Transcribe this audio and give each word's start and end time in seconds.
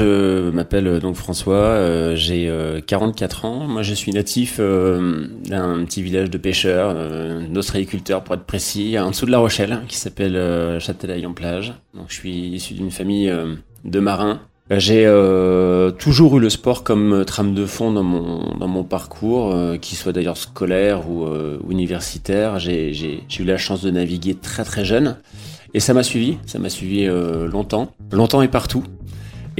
je 0.00 0.50
m'appelle 0.50 1.00
donc 1.00 1.16
François, 1.16 2.14
j'ai 2.14 2.52
44 2.86 3.44
ans. 3.44 3.66
Moi, 3.68 3.82
je 3.82 3.94
suis 3.94 4.12
natif 4.12 4.58
d'un 4.58 5.84
petit 5.84 6.02
village 6.02 6.30
de 6.30 6.38
pêcheurs, 6.38 6.94
d'ostréiculteurs 7.48 8.24
pour 8.24 8.34
être 8.34 8.44
précis, 8.44 8.98
en 8.98 9.10
dessous 9.10 9.26
de 9.26 9.30
La 9.30 9.38
Rochelle, 9.38 9.80
qui 9.88 9.96
s'appelle 9.96 10.78
Châtelaille-en-Plage. 10.80 11.74
Donc, 11.94 12.06
je 12.08 12.14
suis 12.14 12.48
issu 12.48 12.74
d'une 12.74 12.90
famille 12.90 13.32
de 13.84 14.00
marins 14.00 14.40
j'ai 14.78 15.04
euh, 15.04 15.90
toujours 15.90 16.36
eu 16.36 16.40
le 16.40 16.48
sport 16.48 16.84
comme 16.84 17.24
trame 17.24 17.54
de 17.54 17.66
fond 17.66 17.90
dans 17.90 18.04
mon 18.04 18.56
dans 18.56 18.68
mon 18.68 18.84
parcours, 18.84 19.52
euh, 19.52 19.76
qu'il 19.76 19.98
soit 19.98 20.12
d'ailleurs 20.12 20.36
scolaire 20.36 21.10
ou 21.10 21.24
euh, 21.24 21.58
universitaire. 21.68 22.60
J'ai 22.60 22.92
eu 23.40 23.44
la 23.44 23.56
chance 23.56 23.82
de 23.82 23.90
naviguer 23.90 24.36
très 24.36 24.62
très 24.62 24.84
jeune 24.84 25.16
et 25.74 25.80
ça 25.80 25.94
m'a 25.94 26.02
suivi, 26.02 26.38
ça 26.46 26.58
m'a 26.58 26.68
suivi 26.68 27.06
euh, 27.06 27.46
longtemps, 27.46 27.92
longtemps 28.12 28.42
et 28.42 28.48
partout. 28.48 28.84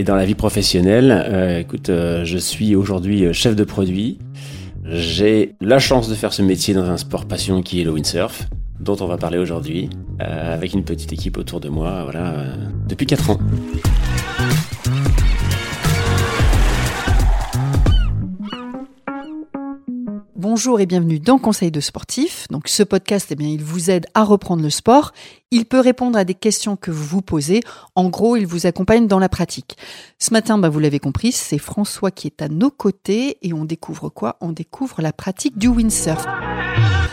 Et 0.00 0.02
dans 0.02 0.16
la 0.16 0.24
vie 0.24 0.34
professionnelle, 0.34 1.60
écoute, 1.60 1.88
je 1.88 2.38
suis 2.38 2.74
aujourd'hui 2.74 3.34
chef 3.34 3.54
de 3.54 3.64
produit. 3.64 4.16
J'ai 4.86 5.56
la 5.60 5.78
chance 5.78 6.08
de 6.08 6.14
faire 6.14 6.32
ce 6.32 6.40
métier 6.40 6.72
dans 6.72 6.88
un 6.88 6.96
sport 6.96 7.26
passion 7.26 7.60
qui 7.60 7.82
est 7.82 7.84
le 7.84 7.90
windsurf, 7.90 8.48
dont 8.80 8.96
on 9.00 9.06
va 9.06 9.18
parler 9.18 9.36
aujourd'hui, 9.36 9.90
avec 10.18 10.72
une 10.72 10.84
petite 10.84 11.12
équipe 11.12 11.36
autour 11.36 11.60
de 11.60 11.68
moi, 11.68 12.04
voilà, 12.04 12.46
depuis 12.88 13.04
4 13.04 13.28
ans. 13.28 13.38
Bonjour 20.52 20.80
et 20.80 20.86
bienvenue 20.86 21.20
dans 21.20 21.38
Conseil 21.38 21.70
de 21.70 21.78
sportif. 21.78 22.48
Donc 22.50 22.66
ce 22.66 22.82
podcast, 22.82 23.28
eh 23.30 23.36
bien, 23.36 23.46
il 23.46 23.62
vous 23.62 23.88
aide 23.88 24.06
à 24.14 24.24
reprendre 24.24 24.64
le 24.64 24.68
sport. 24.68 25.12
Il 25.52 25.64
peut 25.64 25.78
répondre 25.78 26.18
à 26.18 26.24
des 26.24 26.34
questions 26.34 26.74
que 26.74 26.90
vous 26.90 27.04
vous 27.04 27.22
posez. 27.22 27.60
En 27.94 28.08
gros, 28.08 28.34
il 28.36 28.48
vous 28.48 28.66
accompagne 28.66 29.06
dans 29.06 29.20
la 29.20 29.28
pratique. 29.28 29.76
Ce 30.18 30.32
matin, 30.32 30.58
bah, 30.58 30.68
vous 30.68 30.80
l'avez 30.80 30.98
compris, 30.98 31.30
c'est 31.30 31.58
François 31.58 32.10
qui 32.10 32.26
est 32.26 32.42
à 32.42 32.48
nos 32.48 32.72
côtés 32.72 33.38
et 33.42 33.52
on 33.52 33.64
découvre 33.64 34.08
quoi? 34.08 34.38
On 34.40 34.50
découvre 34.50 35.00
la 35.02 35.12
pratique 35.12 35.56
du 35.56 35.68
windsurf. 35.68 36.26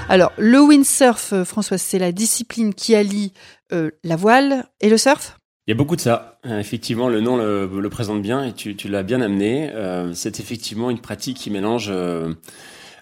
Alors, 0.10 0.32
le 0.40 0.60
windsurf, 0.60 1.32
euh, 1.34 1.46
François, 1.46 1.78
c'est 1.78 2.00
la 2.00 2.12
discipline 2.12 2.74
qui 2.74 2.96
allie 2.96 3.34
euh, 3.72 3.92
la 4.04 4.16
voile 4.16 4.66
et 4.82 4.90
le 4.90 4.98
surf? 4.98 5.38
Il 5.68 5.70
y 5.70 5.74
a 5.74 5.78
beaucoup 5.78 5.96
de 5.96 6.02
ça. 6.02 6.40
Euh, 6.48 6.60
effectivement, 6.60 7.08
le 7.08 7.22
nom 7.22 7.38
le, 7.38 7.90
présente 7.92 8.24
bien 8.24 8.44
et 8.44 8.54
tu, 8.54 8.76
l'as 8.88 9.04
bien 9.04 9.22
amené. 9.22 9.72
c'est 10.16 10.40
effectivement 10.40 10.90
une 10.90 11.02
pratique 11.02 11.38
qui 11.38 11.52
mélange 11.52 11.94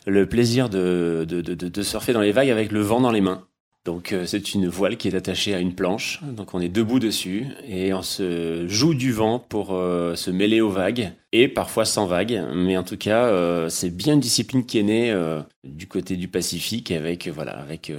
le 0.05 0.27
plaisir 0.27 0.69
de, 0.69 1.25
de, 1.27 1.41
de, 1.41 1.53
de, 1.53 1.81
surfer 1.81 2.13
dans 2.13 2.21
les 2.21 2.31
vagues 2.31 2.49
avec 2.49 2.71
le 2.71 2.81
vent 2.81 3.01
dans 3.01 3.11
les 3.11 3.21
mains. 3.21 3.47
Donc 3.85 4.13
euh, 4.13 4.25
c'est 4.25 4.55
une 4.55 4.67
voile 4.67 4.97
qui 4.97 5.07
est 5.07 5.15
attachée 5.15 5.53
à 5.53 5.59
une 5.59 5.75
planche, 5.75 6.19
donc 6.23 6.55
on 6.55 6.59
est 6.59 6.69
debout 6.69 6.99
dessus 6.99 7.45
et 7.67 7.93
on 7.93 8.01
se 8.01 8.65
joue 8.67 8.95
du 8.95 9.11
vent 9.11 9.37
pour 9.37 9.75
euh, 9.75 10.15
se 10.15 10.31
mêler 10.31 10.59
aux 10.59 10.71
vagues 10.71 11.11
et 11.31 11.47
parfois 11.47 11.85
sans 11.85 12.07
vagues, 12.07 12.41
mais 12.55 12.77
en 12.77 12.83
tout 12.83 12.97
cas 12.97 13.25
euh, 13.25 13.69
c'est 13.69 13.95
bien 13.95 14.15
une 14.15 14.19
discipline 14.19 14.65
qui 14.65 14.79
est 14.79 14.83
née 14.83 15.15
du 15.63 15.87
côté 15.87 16.17
du 16.17 16.27
Pacifique 16.27 16.89
avec 16.89 17.27
voilà 17.27 17.51
avec 17.51 17.91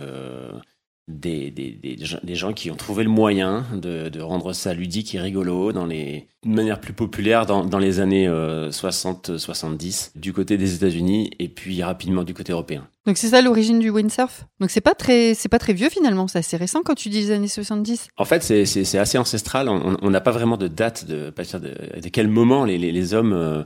des, 1.08 1.50
des, 1.52 1.70
des, 1.70 2.34
gens 2.34 2.52
qui 2.52 2.70
ont 2.70 2.74
trouvé 2.74 3.04
le 3.04 3.10
moyen 3.10 3.64
de, 3.74 4.08
de, 4.08 4.20
rendre 4.20 4.52
ça 4.52 4.74
ludique 4.74 5.14
et 5.14 5.20
rigolo 5.20 5.72
dans 5.72 5.86
les, 5.86 6.26
de 6.44 6.50
manière 6.50 6.80
plus 6.80 6.94
populaire 6.94 7.46
dans, 7.46 7.64
dans 7.64 7.78
les 7.78 8.00
années 8.00 8.26
60-70 8.26 10.10
euh, 10.16 10.18
du 10.18 10.32
côté 10.32 10.56
des 10.56 10.74
États-Unis 10.74 11.30
et 11.38 11.48
puis 11.48 11.80
rapidement 11.82 12.24
du 12.24 12.34
côté 12.34 12.50
européen. 12.52 12.88
Donc 13.06 13.18
c'est 13.18 13.28
ça 13.28 13.40
l'origine 13.40 13.78
du 13.78 13.90
windsurf? 13.90 14.46
Donc 14.58 14.70
c'est 14.70 14.80
pas 14.80 14.94
très 14.94 15.34
c'est 15.34 15.48
pas 15.48 15.60
très 15.60 15.74
vieux 15.74 15.90
finalement, 15.90 16.26
c'est 16.26 16.40
assez 16.40 16.56
récent 16.56 16.82
quand 16.84 16.96
tu 16.96 17.08
dis 17.08 17.20
les 17.20 17.30
années 17.30 17.46
70. 17.46 18.08
En 18.16 18.24
fait 18.24 18.42
c'est 18.42 18.64
c'est 18.66 18.98
assez 18.98 19.16
ancestral. 19.16 19.68
On 19.68 20.10
n'a 20.10 20.20
pas 20.20 20.32
vraiment 20.32 20.56
de 20.56 20.66
date 20.66 21.06
de 21.06 21.32
de, 21.32 22.00
de 22.00 22.08
quel 22.08 22.26
moment 22.26 22.64
les 22.64 22.78
les, 22.78 22.90
les 22.90 23.14
hommes 23.14 23.32
euh, 23.32 23.62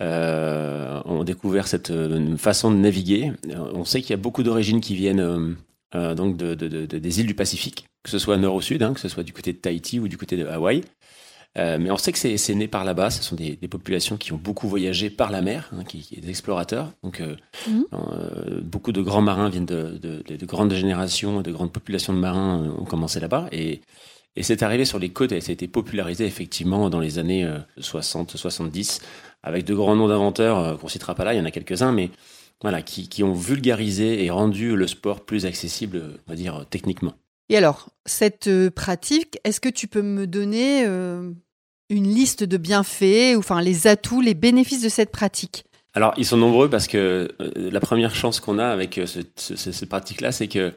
euh, 0.00 1.02
ont 1.04 1.24
découvert 1.24 1.68
cette 1.68 1.90
euh, 1.90 2.38
façon 2.38 2.70
de 2.70 2.76
naviguer. 2.76 3.32
On 3.74 3.84
sait 3.84 4.00
qu'il 4.00 4.10
y 4.10 4.14
a 4.14 4.22
beaucoup 4.22 4.42
d'origines 4.42 4.80
qui 4.80 4.94
viennent 4.94 5.56
euh, 5.94 6.14
donc 6.14 6.36
de, 6.36 6.54
de, 6.54 6.68
de, 6.68 6.98
des 6.98 7.20
îles 7.20 7.26
du 7.26 7.34
Pacifique, 7.34 7.86
que 8.02 8.10
ce 8.10 8.18
soit 8.18 8.36
nord 8.36 8.54
ou 8.54 8.62
sud, 8.62 8.82
hein, 8.82 8.94
que 8.94 9.00
ce 9.00 9.08
soit 9.08 9.22
du 9.22 9.32
côté 9.32 9.52
de 9.52 9.58
Tahiti 9.58 9.98
ou 9.98 10.08
du 10.08 10.16
côté 10.16 10.36
de 10.36 10.46
Hawaï. 10.46 10.82
Euh, 11.58 11.78
mais 11.80 11.90
on 11.90 11.96
sait 11.96 12.12
que 12.12 12.18
c'est 12.18 12.54
né 12.54 12.68
par 12.68 12.84
là-bas. 12.84 13.10
Ce 13.10 13.22
sont 13.22 13.34
des, 13.34 13.56
des, 13.56 13.68
populations 13.68 14.16
qui 14.16 14.32
ont 14.32 14.36
beaucoup 14.36 14.68
voyagé 14.68 15.10
par 15.10 15.30
la 15.30 15.42
mer, 15.42 15.68
hein, 15.72 15.82
qui, 15.84 16.00
qui, 16.00 16.20
des 16.20 16.30
explorateurs. 16.30 16.92
Donc, 17.02 17.20
euh, 17.20 17.34
mhm. 17.66 17.84
euh, 17.92 18.60
beaucoup 18.62 18.92
de 18.92 19.02
grands 19.02 19.22
marins 19.22 19.48
viennent 19.48 19.66
de, 19.66 19.98
de, 20.00 20.22
de, 20.22 20.46
grandes 20.46 20.72
générations, 20.72 21.42
de 21.42 21.50
grandes 21.50 21.72
populations 21.72 22.12
de 22.12 22.18
marins 22.18 22.72
ont 22.78 22.84
commencé 22.84 23.18
là-bas. 23.18 23.48
Et, 23.50 23.80
et 24.36 24.44
c'est 24.44 24.62
arrivé 24.62 24.84
sur 24.84 25.00
les 25.00 25.10
côtes 25.10 25.32
et 25.32 25.40
ça 25.40 25.50
a 25.50 25.52
été 25.52 25.66
popularisé 25.66 26.24
effectivement 26.24 26.88
dans 26.88 27.00
les 27.00 27.18
années 27.18 27.48
60-70 27.80 29.00
avec 29.42 29.64
de 29.64 29.74
grands 29.74 29.96
noms 29.96 30.06
d'inventeurs 30.06 30.78
qu'on 30.78 30.86
citera 30.86 31.16
pas 31.16 31.24
là. 31.24 31.34
Il 31.34 31.38
y 31.38 31.40
en 31.40 31.44
a 31.44 31.50
quelques-uns, 31.50 31.90
mais 31.90 32.10
voilà, 32.62 32.82
qui, 32.82 33.08
qui, 33.08 33.22
ont 33.22 33.32
vulgarisé 33.32 34.24
et 34.24 34.30
rendu 34.30 34.76
le 34.76 34.86
sport 34.86 35.24
plus 35.24 35.46
accessible, 35.46 36.18
on 36.26 36.30
va 36.30 36.36
dire, 36.36 36.66
techniquement. 36.68 37.14
Et 37.48 37.56
alors, 37.56 37.88
cette 38.06 38.46
euh, 38.46 38.70
pratique, 38.70 39.38
est-ce 39.44 39.60
que 39.60 39.68
tu 39.68 39.88
peux 39.88 40.02
me 40.02 40.26
donner 40.26 40.84
euh, 40.86 41.30
une 41.88 42.06
liste 42.06 42.44
de 42.44 42.56
bienfaits, 42.56 43.34
ou 43.34 43.38
enfin 43.38 43.60
les 43.60 43.86
atouts, 43.86 44.20
les 44.20 44.34
bénéfices 44.34 44.82
de 44.82 44.88
cette 44.88 45.10
pratique? 45.10 45.64
Alors, 45.92 46.14
ils 46.16 46.24
sont 46.24 46.36
nombreux 46.36 46.70
parce 46.70 46.86
que 46.86 47.28
euh, 47.40 47.70
la 47.72 47.80
première 47.80 48.14
chance 48.14 48.38
qu'on 48.38 48.60
a 48.60 48.66
avec 48.66 49.00
ce, 49.04 49.20
ce, 49.36 49.56
cette 49.56 49.88
pratique-là, 49.88 50.30
c'est 50.30 50.46
que 50.46 50.72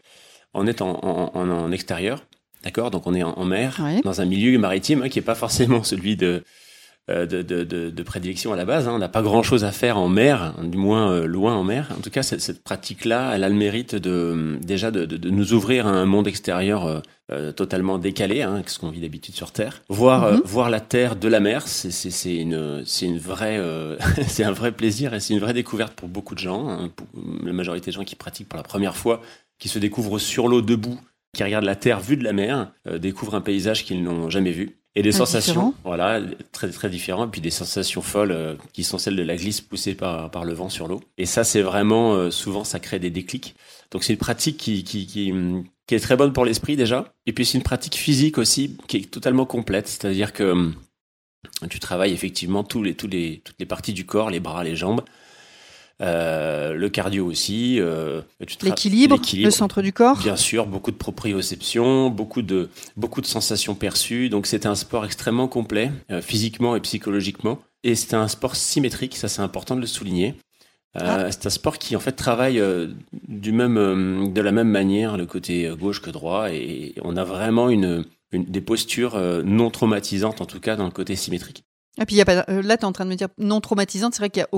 on 0.55 0.65
est 0.65 0.81
en, 0.81 0.99
en, 1.03 1.49
en 1.49 1.71
extérieur, 1.71 2.25
d'accord? 2.63 2.89
Donc, 2.89 3.05
on 3.05 3.13
est 3.13 3.23
en, 3.23 3.45
mer, 3.45 3.79
dans 4.03 4.21
un 4.21 4.25
milieu 4.25 4.57
maritime 4.57 5.03
hein, 5.03 5.09
qui 5.09 5.19
n'est 5.19 5.25
pas 5.25 5.35
forcément 5.35 5.83
celui 5.83 6.15
de 6.15 6.43
de, 7.09 7.25
de, 7.25 7.41
de, 7.65 7.89
de, 7.89 8.03
prédilection 8.03 8.53
à 8.53 8.55
la 8.55 8.63
base. 8.63 8.87
Hein. 8.87 8.93
On 8.93 8.97
n'a 8.97 9.09
pas 9.09 9.21
grand-chose 9.21 9.65
à 9.65 9.73
faire 9.73 9.97
en 9.97 10.07
mer, 10.07 10.53
du 10.63 10.77
moins 10.77 11.11
euh, 11.11 11.25
loin 11.25 11.53
en 11.53 11.63
mer. 11.63 11.89
En 11.97 12.01
tout 12.01 12.09
cas, 12.09 12.23
cette, 12.23 12.39
cette 12.39 12.63
pratique-là, 12.63 13.33
elle 13.35 13.43
a 13.43 13.49
le 13.49 13.55
mérite 13.55 13.95
de 13.95 14.57
déjà 14.61 14.89
de, 14.89 15.05
de, 15.05 15.29
nous 15.29 15.53
ouvrir 15.53 15.85
à 15.85 15.89
un 15.89 16.05
monde 16.05 16.27
extérieur 16.27 17.01
euh, 17.31 17.51
totalement 17.51 17.97
décalé, 17.97 18.41
hein, 18.41 18.63
ce 18.65 18.79
qu'on 18.79 18.89
vit 18.89 19.01
d'habitude 19.01 19.35
sur 19.35 19.51
Terre. 19.51 19.81
Voir 19.89 20.31
mhm. 20.31 20.41
voir 20.45 20.69
la 20.69 20.79
Terre 20.79 21.17
de 21.17 21.27
la 21.27 21.41
mer, 21.41 21.67
c'est 21.67 22.35
une 22.35 22.85
une 23.01 23.17
vraie 23.17 23.59
c'est 24.27 24.45
un 24.45 24.53
vrai 24.53 24.71
plaisir 24.71 25.13
et 25.13 25.19
c'est 25.19 25.33
une 25.33 25.41
vraie 25.41 25.53
découverte 25.53 25.93
pour 25.93 26.07
beaucoup 26.07 26.35
de 26.35 26.39
gens. 26.39 26.69
Hein, 26.69 26.89
pour 26.95 27.07
la 27.43 27.51
majorité 27.51 27.87
des 27.87 27.95
gens 27.95 28.05
qui 28.05 28.15
pratiquent 28.15 28.47
pour 28.47 28.57
la 28.57 28.63
première 28.63 28.95
fois, 28.95 29.21
qui 29.59 29.67
se 29.67 29.77
découvrent 29.77 30.19
sur 30.19 30.47
l'eau 30.47 30.61
debout, 30.61 30.99
qui 31.35 31.43
regardent 31.43 31.65
la 31.65 31.75
Terre 31.75 31.99
vue 31.99 32.15
de 32.15 32.23
la 32.23 32.31
mer, 32.31 32.71
découvrent 32.97 33.35
un 33.35 33.41
paysage 33.41 33.83
qu'ils 33.83 34.03
n'ont 34.03 34.29
jamais 34.29 34.51
vu 34.51 34.77
et 34.95 35.01
des 35.01 35.11
sensations, 35.11 35.73
voilà, 35.83 36.21
très 36.51 36.69
très 36.69 36.89
différents, 36.89 37.25
et 37.25 37.29
puis 37.29 37.41
des 37.41 37.49
sensations 37.49 38.01
folles 38.01 38.31
euh, 38.31 38.55
qui 38.73 38.83
sont 38.83 38.99
celles 38.99 39.15
de 39.15 39.23
la 39.23 39.35
glisse 39.35 39.61
poussée 39.61 39.95
par 39.95 40.29
par 40.29 40.45
le 40.45 40.53
vent 40.53 40.69
sur 40.69 40.87
l'eau. 40.87 41.01
Et 41.17 41.25
ça, 41.25 41.43
c'est 41.43 41.61
vraiment 41.61 42.13
euh, 42.13 42.29
souvent 42.29 42.63
ça 42.63 42.79
crée 42.79 42.99
des 42.99 43.09
déclics. 43.09 43.55
Donc 43.91 44.03
c'est 44.03 44.13
une 44.13 44.19
pratique 44.19 44.57
qui 44.57 44.83
qui 44.83 45.07
qui, 45.07 45.33
qui 45.87 45.95
est 45.95 45.99
très 45.99 46.15
bonne 46.15 46.31
pour 46.31 46.45
l'esprit 46.45 46.75
déjà, 46.75 47.13
et 47.25 47.33
puis 47.33 47.45
c'est 47.45 47.57
une 47.57 47.63
pratique 47.63 47.95
physique 47.95 48.37
aussi 48.37 48.77
qui 48.87 48.97
est 48.97 49.11
totalement 49.11 49.45
complète, 49.45 49.87
c'est-à-dire 49.87 50.31
que 50.31 50.43
hum, 50.43 50.75
tu 51.69 51.79
travailles 51.79 52.13
effectivement 52.13 52.63
tous 52.63 52.83
les 52.83 52.93
tous 52.93 53.07
les 53.07 53.41
toutes 53.43 53.59
les 53.59 53.65
parties 53.65 53.93
du 53.93 54.05
corps, 54.05 54.29
les 54.29 54.39
bras, 54.39 54.63
les 54.63 54.75
jambes. 54.75 55.01
Euh, 56.03 56.73
le 56.73 56.89
cardio 56.89 57.25
aussi. 57.25 57.79
Euh, 57.79 58.21
L'équilibre, 58.61 59.17
le 59.37 59.49
centre 59.51 59.81
du 59.81 59.93
corps. 59.93 60.17
Bien 60.17 60.35
sûr, 60.35 60.65
beaucoup 60.65 60.91
de 60.91 60.97
proprioception, 60.97 62.09
beaucoup 62.09 62.41
de, 62.41 62.69
beaucoup 62.97 63.21
de 63.21 63.25
sensations 63.25 63.73
perçues. 63.73 64.29
Donc 64.29 64.45
c'est 64.45 64.65
un 64.65 64.75
sport 64.75 65.05
extrêmement 65.05 65.47
complet, 65.47 65.91
euh, 66.11 66.21
physiquement 66.21 66.75
et 66.75 66.81
psychologiquement. 66.81 67.59
Et 67.83 67.95
c'est 67.95 68.15
un 68.15 68.27
sport 68.27 68.55
symétrique, 68.55 69.15
ça 69.15 69.29
c'est 69.29 69.41
important 69.41 69.75
de 69.75 69.81
le 69.81 69.87
souligner. 69.87 70.35
Ah. 70.95 71.31
C'est 71.31 71.47
un 71.47 71.49
sport 71.49 71.79
qui 71.79 71.95
en 71.95 71.99
fait 71.99 72.11
travaille 72.11 72.61
du 73.27 73.51
même, 73.51 74.31
de 74.31 74.41
la 74.41 74.51
même 74.51 74.69
manière 74.69 75.17
le 75.17 75.25
côté 75.25 75.71
gauche 75.79 76.01
que 76.01 76.11
droit 76.11 76.51
et 76.51 76.93
on 77.01 77.17
a 77.17 77.23
vraiment 77.23 77.69
une, 77.69 78.05
une 78.31 78.45
des 78.45 78.61
postures 78.61 79.17
non 79.43 79.71
traumatisantes 79.71 80.39
en 80.39 80.45
tout 80.45 80.59
cas 80.59 80.75
dans 80.75 80.85
le 80.85 80.91
côté 80.91 81.15
symétrique. 81.15 81.63
Et 81.99 82.05
puis, 82.05 82.15
y 82.15 82.21
a 82.21 82.25
pas, 82.25 82.45
là, 82.47 82.77
tu 82.77 82.81
es 82.81 82.85
en 82.85 82.91
train 82.91 83.05
de 83.05 83.09
me 83.09 83.15
dire 83.15 83.27
non 83.37 83.59
traumatisante, 83.59 84.13
c'est 84.13 84.19
vrai 84.19 84.29
qu'il 84.29 84.41
y 84.41 84.43
a 84.43 84.49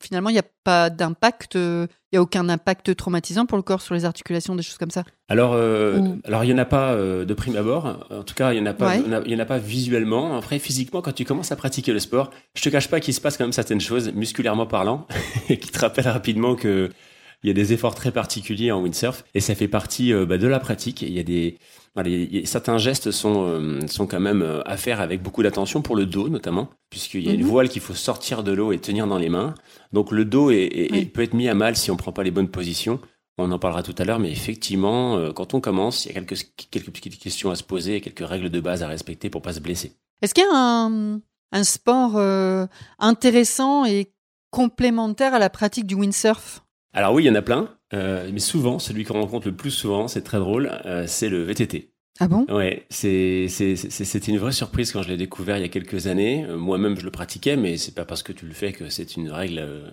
finalement, 0.00 0.30
il 0.30 0.34
n'y 0.34 0.38
a 0.38 0.44
pas 0.64 0.90
d'impact, 0.90 1.54
il 1.54 1.88
n'y 2.12 2.18
a 2.18 2.22
aucun 2.22 2.48
impact 2.48 2.94
traumatisant 2.96 3.46
pour 3.46 3.56
le 3.56 3.62
corps 3.62 3.80
sur 3.80 3.94
les 3.94 4.04
articulations, 4.04 4.54
des 4.54 4.62
choses 4.62 4.78
comme 4.78 4.90
ça 4.90 5.04
Alors, 5.28 5.52
euh, 5.54 6.00
alors 6.24 6.44
il 6.44 6.48
n'y 6.48 6.54
en 6.54 6.58
a 6.58 6.64
pas 6.64 6.92
euh, 6.92 7.24
de 7.24 7.34
prime 7.34 7.56
abord. 7.56 8.06
En 8.10 8.22
tout 8.22 8.34
cas, 8.34 8.52
il 8.52 8.60
n'y 8.60 8.68
en, 8.68 8.70
a 8.70 8.74
pas, 8.74 8.96
il 8.96 9.32
y 9.32 9.34
en 9.34 9.38
a 9.38 9.44
pas 9.44 9.58
visuellement. 9.58 10.36
Après, 10.36 10.58
physiquement, 10.58 11.02
quand 11.02 11.12
tu 11.12 11.24
commences 11.24 11.52
à 11.52 11.56
pratiquer 11.56 11.92
le 11.92 11.98
sport, 11.98 12.30
je 12.54 12.62
te 12.62 12.68
cache 12.68 12.88
pas 12.88 13.00
qu'il 13.00 13.14
se 13.14 13.20
passe 13.20 13.36
quand 13.36 13.44
même 13.44 13.52
certaines 13.52 13.80
choses, 13.80 14.12
musculairement 14.12 14.66
parlant, 14.66 15.06
et 15.48 15.58
qui 15.58 15.70
te 15.70 15.78
rappellent 15.78 16.08
rapidement 16.08 16.54
que 16.54 16.90
il 17.44 17.48
y 17.48 17.50
a 17.50 17.54
des 17.54 17.74
efforts 17.74 17.94
très 17.94 18.10
particuliers 18.10 18.72
en 18.72 18.82
windsurf 18.82 19.22
et 19.34 19.40
ça 19.40 19.54
fait 19.54 19.68
partie 19.68 20.14
euh, 20.14 20.24
bah, 20.24 20.38
de 20.38 20.46
la 20.46 20.58
pratique. 20.58 21.02
Il 21.02 21.12
y 21.12 21.20
a 21.20 21.22
des 21.22 21.58
certains 22.44 22.78
gestes 22.78 23.12
sont 23.12 23.44
euh, 23.46 23.86
sont 23.86 24.06
quand 24.06 24.18
même 24.18 24.42
euh, 24.42 24.62
à 24.66 24.76
faire 24.76 25.00
avec 25.00 25.22
beaucoup 25.22 25.42
d'attention 25.42 25.82
pour 25.82 25.94
le 25.94 26.06
dos 26.06 26.30
notamment, 26.30 26.70
puisqu'il 26.88 27.24
y 27.24 27.28
a 27.28 27.34
une 27.34 27.42
mhm. 27.42 27.46
voile 27.46 27.68
qu'il 27.68 27.82
faut 27.82 27.94
sortir 27.94 28.42
de 28.42 28.52
l'eau 28.52 28.72
et 28.72 28.78
tenir 28.78 29.06
dans 29.06 29.18
les 29.18 29.28
mains. 29.28 29.54
Donc 29.92 30.10
le 30.10 30.24
dos 30.24 30.50
est, 30.50 31.12
peut 31.12 31.22
être 31.22 31.34
mis 31.34 31.48
à 31.48 31.54
mal 31.54 31.76
si 31.76 31.90
on 31.90 31.96
prend 31.96 32.12
pas 32.12 32.22
les 32.22 32.30
bonnes 32.30 32.48
positions. 32.48 32.98
On 33.36 33.52
en 33.52 33.58
parlera 33.58 33.82
tout 33.82 33.94
à 33.98 34.04
l'heure, 34.04 34.20
mais 34.20 34.30
effectivement, 34.30 35.32
quand 35.32 35.54
on 35.54 35.60
commence, 35.60 36.06
il 36.06 36.08
y 36.08 36.10
a 36.12 36.14
quelques 36.14 36.40
quelques 36.70 36.90
petites 36.90 37.18
questions 37.18 37.50
à 37.50 37.56
se 37.56 37.64
poser, 37.64 38.00
quelques 38.00 38.26
règles 38.26 38.48
de 38.48 38.60
base 38.60 38.82
à 38.82 38.88
respecter 38.88 39.28
pour 39.28 39.42
pas 39.42 39.52
se 39.52 39.60
blesser. 39.60 39.92
Est-ce 40.22 40.34
qu'il 40.34 40.44
y 40.44 40.46
a 40.46 40.56
un 40.56 41.20
un 41.52 41.64
sport 41.64 42.16
intéressant 42.98 43.84
et 43.84 44.12
complémentaire 44.50 45.34
à 45.34 45.38
la 45.38 45.50
pratique 45.50 45.86
du 45.86 45.94
windsurf? 45.94 46.63
Alors 46.94 47.12
oui, 47.12 47.24
il 47.24 47.26
y 47.26 47.30
en 47.30 47.34
a 47.34 47.42
plein, 47.42 47.68
mais 47.92 48.38
souvent, 48.38 48.78
celui 48.78 49.04
qu'on 49.04 49.20
rencontre 49.20 49.48
le 49.48 49.54
plus 49.54 49.70
souvent, 49.70 50.08
c'est 50.08 50.22
très 50.22 50.38
drôle, 50.38 50.70
c'est 51.06 51.28
le 51.28 51.42
VTT. 51.42 51.94
Ah 52.20 52.28
bon? 52.28 52.46
Ouais, 52.48 52.86
c'est 52.90 53.48
c'était 53.48 54.30
une 54.30 54.38
vraie 54.38 54.52
surprise 54.52 54.92
quand 54.92 55.02
je 55.02 55.08
l'ai 55.08 55.16
découvert 55.16 55.56
il 55.56 55.62
y 55.62 55.64
a 55.64 55.68
quelques 55.68 56.06
années. 56.06 56.44
Euh, 56.44 56.56
moi-même, 56.56 56.96
je 56.96 57.04
le 57.04 57.10
pratiquais, 57.10 57.56
mais 57.56 57.76
c'est 57.76 57.94
pas 57.94 58.04
parce 58.04 58.22
que 58.22 58.32
tu 58.32 58.46
le 58.46 58.54
fais 58.54 58.72
que 58.72 58.88
c'est 58.88 59.16
une 59.16 59.30
règle 59.30 59.58
euh, 59.58 59.90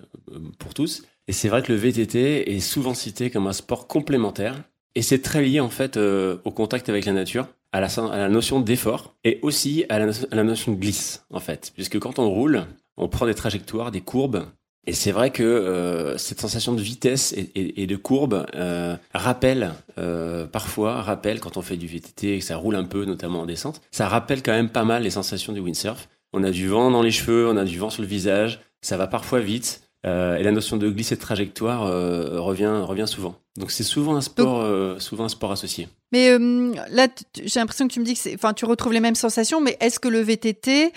pour 0.58 0.72
tous. 0.72 1.02
Et 1.26 1.32
c'est 1.32 1.48
vrai 1.48 1.62
que 1.62 1.72
le 1.72 1.78
VTT 1.78 2.54
est 2.54 2.60
souvent 2.60 2.94
cité 2.94 3.30
comme 3.30 3.48
un 3.48 3.52
sport 3.52 3.88
complémentaire, 3.88 4.62
et 4.94 5.02
c'est 5.02 5.20
très 5.20 5.42
lié 5.42 5.58
en 5.58 5.68
fait 5.68 5.96
euh, 5.96 6.38
au 6.44 6.52
contact 6.52 6.88
avec 6.88 7.06
la 7.06 7.12
nature, 7.12 7.48
à 7.72 7.80
la, 7.80 7.88
à 7.88 8.16
la 8.16 8.28
notion 8.28 8.60
d'effort, 8.60 9.16
et 9.24 9.40
aussi 9.42 9.84
à 9.88 9.98
la, 9.98 10.12
à 10.30 10.36
la 10.36 10.44
notion 10.44 10.72
de 10.72 10.76
glisse 10.76 11.26
en 11.30 11.40
fait, 11.40 11.72
puisque 11.74 11.98
quand 11.98 12.20
on 12.20 12.30
roule, 12.30 12.66
on 12.96 13.08
prend 13.08 13.26
des 13.26 13.34
trajectoires, 13.34 13.90
des 13.90 14.00
courbes, 14.00 14.44
et 14.84 14.92
c'est 14.94 15.12
vrai 15.12 15.30
que 15.30 15.44
euh, 15.44 16.18
cette 16.18 16.40
sensation 16.40 16.72
de 16.72 16.82
vitesse 16.82 17.32
et, 17.36 17.86
de 17.86 17.96
courbe 17.96 18.46
euh, 18.54 18.96
rappelle 19.14 19.74
euh, 19.98 20.46
parfois, 20.46 21.02
rappelle 21.02 21.38
quand 21.38 21.56
on 21.56 21.62
fait 21.62 21.76
du 21.76 21.86
VTT 21.86 22.34
et 22.34 22.38
que 22.40 22.44
ça 22.44 22.56
roule 22.56 22.74
un 22.74 22.84
peu, 22.84 23.04
notamment 23.04 23.42
en 23.42 23.46
descente, 23.46 23.80
ça 23.92 24.08
rappelle 24.08 24.42
quand 24.42 24.52
même 24.52 24.70
pas 24.70 24.84
mal 24.84 25.04
les 25.04 25.10
sensations 25.10 25.52
du 25.52 25.60
windsurf. 25.60 26.08
On 26.32 26.42
a 26.42 26.50
du 26.50 26.66
vent 26.66 26.90
dans 26.90 27.02
les 27.02 27.12
cheveux, 27.12 27.46
on 27.48 27.56
a 27.56 27.64
du 27.64 27.78
vent 27.78 27.90
sur 27.90 28.02
le 28.02 28.08
visage, 28.08 28.60
ça 28.80 28.96
va 28.96 29.06
parfois 29.06 29.38
vite. 29.38 29.82
Euh, 30.04 30.36
et 30.36 30.42
la 30.42 30.50
notion 30.50 30.76
de 30.76 30.90
glisser 30.90 31.14
de 31.14 31.20
trajectoire 31.20 31.84
euh, 31.84 32.40
revient, 32.40 32.82
revient 32.82 33.06
souvent. 33.06 33.36
Donc 33.56 33.70
c'est 33.70 33.84
souvent 33.84 34.16
un 34.16 34.20
sport, 34.20 34.60
euh, 34.60 34.98
souvent 34.98 35.24
un 35.24 35.28
sport 35.28 35.52
associé. 35.52 35.88
Mais 36.10 36.36
là, 36.90 37.08
j'ai 37.42 37.60
l'impression 37.60 37.88
que 37.88 37.92
tu 37.92 38.00
me 38.00 38.04
dis 38.04 38.14
que 38.14 38.34
enfin, 38.34 38.52
tu 38.52 38.64
retrouves 38.64 38.92
les 38.92 39.00
mêmes 39.00 39.14
sensations, 39.14 39.60
mais 39.60 39.78
est-ce 39.80 39.98
que 39.98 40.08
le 40.08 40.20
VTT 40.20 40.92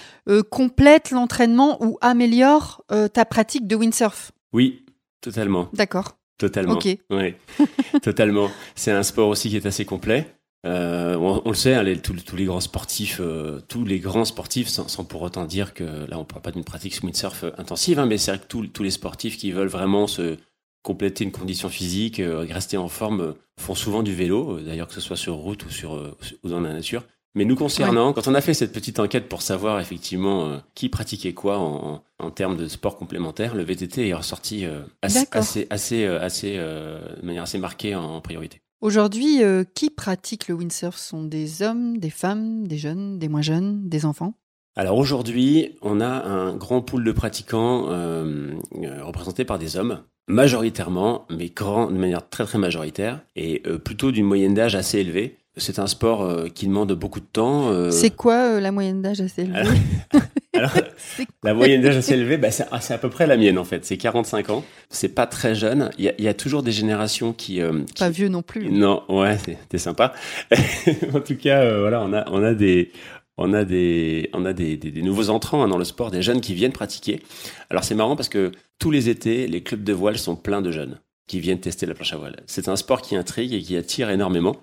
complète 0.50 1.12
l'entraînement 1.12 1.81
ou 1.81 1.98
améliore 2.02 2.84
ta 3.13 3.24
pratique 3.24 3.66
de 3.66 3.78
windsurf? 3.78 4.31
Oui, 4.52 4.84
totalement. 5.22 5.69
D'accord. 5.72 6.18
Totalement. 6.38 6.74
Ok. 6.74 6.98
Oui, 7.12 7.34
totalement. 8.02 8.50
C'est 8.75 8.92
un 8.92 9.04
sport 9.04 9.30
aussi 9.30 9.50
qui 9.50 9.56
est 9.56 9.66
assez 9.66 9.86
complet. 9.86 10.34
Euh, 10.65 11.15
on, 11.15 11.50
le 11.50 11.56
sait, 11.56 11.75
hein, 11.75 11.85
tous, 12.01 12.35
les 12.35 12.45
grands 12.45 12.59
sportifs, 12.59 13.19
euh, 13.21 13.62
tous 13.67 13.85
les 13.85 14.00
grands 14.00 14.25
sportifs, 14.25 14.67
sans, 14.67 15.03
pour 15.03 15.21
autant 15.21 15.45
dire 15.45 15.75
que 15.75 15.83
là 16.09 16.17
on 16.17 16.25
parle 16.25 16.41
pas 16.41 16.51
d'une 16.51 16.63
pratique 16.63 17.00
windsurf 17.03 17.45
intensive, 17.57 18.00
hein, 18.00 18.07
mais 18.07 18.17
c'est 18.17 18.31
vrai 18.31 18.39
que 18.39 18.65
tous 18.65 18.83
les 18.83 18.91
sportifs 18.91 19.38
qui 19.38 19.51
veulent 19.51 19.67
vraiment 19.67 20.07
se 20.07 20.38
compléter 20.81 21.23
une 21.23 21.31
condition 21.31 21.69
physique, 21.69 22.19
euh, 22.19 22.47
rester 22.50 22.77
en 22.77 22.88
forme, 22.88 23.35
font 23.59 23.75
souvent 23.75 24.01
du 24.01 24.13
vélo, 24.13 24.59
d'ailleurs 24.59 24.88
que 24.88 24.94
ce 24.94 25.01
soit 25.01 25.15
sur 25.15 25.35
route 25.35 25.65
ou 25.65 25.69
sur 25.69 26.15
ou 26.44 26.50
dans 26.50 26.62
la 26.62 26.73
nature. 26.73 27.03
Mais 27.35 27.45
nous 27.45 27.56
concernant, 27.56 28.13
quand 28.13 28.27
on 28.27 28.33
a 28.33 28.41
fait 28.41 28.53
cette 28.53 28.71
petite 28.71 29.00
enquête 29.00 29.27
pour 29.27 29.41
savoir 29.41 29.79
effectivement 29.81 30.61
qui 30.73 30.88
pratiquait 30.88 31.33
quoi 31.33 31.57
en, 31.59 32.01
en, 32.18 32.31
termes 32.31 32.56
de 32.56 32.68
sport 32.68 32.97
complémentaire, 32.97 33.56
le 33.56 33.63
VTT 33.63 34.07
est 34.07 34.13
ressorti 34.13 34.65
assez, 35.01 35.27
assez, 35.31 35.68
assez, 35.69 36.06
assez 36.06 36.53
de 36.56 37.25
manière 37.25 37.44
assez 37.44 37.57
marquée 37.57 37.94
en 37.94 38.21
priorité. 38.21 38.61
Aujourd'hui, 38.85 39.43
euh, 39.43 39.63
qui 39.63 39.89
pratique 39.89 40.47
le 40.47 40.53
windsurf? 40.53 40.95
Sont 40.95 41.23
des 41.23 41.63
hommes, 41.63 41.97
des 41.97 42.11
femmes, 42.11 42.67
des 42.67 42.77
jeunes, 42.77 43.17
des 43.17 43.29
moins 43.29 43.41
jeunes, 43.41 43.89
des 43.89 44.05
enfants? 44.05 44.35
Alors 44.75 44.99
aujourd'hui, 44.99 45.75
on 45.81 45.99
a 45.99 46.05
un 46.05 46.55
grand 46.55 46.83
pool 46.83 47.03
de 47.03 47.11
pratiquants 47.11 47.87
euh, 47.89 48.51
euh, 48.83 49.03
représentés 49.03 49.43
par 49.43 49.57
des 49.57 49.75
hommes, 49.75 50.03
majoritairement, 50.27 51.25
mais 51.31 51.49
grand, 51.49 51.89
de 51.89 51.97
manière 51.97 52.29
très 52.29 52.45
très 52.45 52.59
majoritaire, 52.59 53.21
et 53.35 53.63
plutôt 53.83 54.11
d'une 54.11 54.27
moyenne 54.27 54.53
d'âge 54.53 54.75
assez 54.75 54.99
élevée. 54.99 55.39
C'est 55.57 55.79
un 55.79 55.87
sport 55.87 56.43
qui 56.53 56.67
demande 56.67 56.93
beaucoup 56.93 57.21
de 57.21 57.25
temps. 57.25 57.89
C'est 57.89 58.11
quoi 58.11 58.59
la 58.59 58.71
moyenne 58.71 59.01
d'âge 59.01 59.19
assez 59.19 59.41
élevée? 59.43 59.79
Alors, 60.56 60.72
la 61.44 61.54
moyenne 61.54 61.81
d'âge 61.81 61.98
assez 61.98 62.13
élevée, 62.13 62.38
bah, 62.38 62.52
c'est 62.52 62.94
à 62.94 62.98
peu 62.98 63.10
près 63.10 63.28
la 63.28 63.38
mienne 63.38 63.57
en 63.57 63.63
fait. 63.63 63.86
C'est 63.86 63.98
45 63.98 64.50
ans. 64.50 64.63
C'est 64.90 65.13
pas 65.13 65.28
très 65.28 65.56
jeune. 65.56 65.90
Il 65.98 66.06
y 66.06 66.10
a, 66.10 66.13
y 66.19 66.28
a, 66.28 66.34
toujours 66.34 66.63
des 66.63 66.72
générations 66.72 67.34
qui, 67.34 67.62
euh, 67.62 67.81
Pas 67.98 68.10
vieux 68.10 68.30
non 68.30 68.42
plus. 68.42 68.69
Non, 68.69 69.04
ouais, 69.10 69.38
c'est 69.72 69.78
sympa. 69.78 70.13
en 71.13 71.19
tout 71.19 71.36
cas, 71.36 71.62
euh, 71.62 71.81
voilà, 71.81 72.02
on 72.04 72.13
a, 72.13 72.25
on 72.30 72.44
a 72.44 72.54
des, 72.54 72.92
on 73.38 73.54
a 73.54 73.63
des, 73.63 74.30
on 74.34 74.46
a 74.46 74.54
des, 74.54 74.78
des, 74.78 75.02
nouveaux 75.02 75.30
entrants 75.30 75.63
hein, 75.63 75.68
dans 75.68 75.78
le 75.78 75.86
sport, 75.86 76.12
des 76.12 76.22
jeunes 76.22 76.42
qui 76.42 76.54
viennent 76.54 76.72
pratiquer. 76.72 77.22
Alors 77.69 77.84
c'est 77.84 77.96
marrant 77.96 78.16
parce 78.16 78.30
que 78.30 78.52
tous 78.80 78.92
les 78.92 79.10
étés, 79.10 79.48
les 79.48 79.62
clubs 79.62 79.84
de 79.84 79.94
voile 79.94 80.18
sont 80.18 80.36
pleins 80.36 80.62
de 80.62 80.72
jeunes 80.72 81.00
qui 81.28 81.40
viennent 81.40 81.60
tester 81.60 81.86
la 81.86 81.94
planche 81.94 82.13
à 82.13 82.18
voile. 82.18 82.38
C'est 82.46 82.68
un 82.68 82.75
sport 82.75 83.02
qui 83.02 83.16
intrigue 83.16 83.54
et 83.54 83.62
qui 83.62 83.75
attire 83.78 84.10
énormément. 84.10 84.57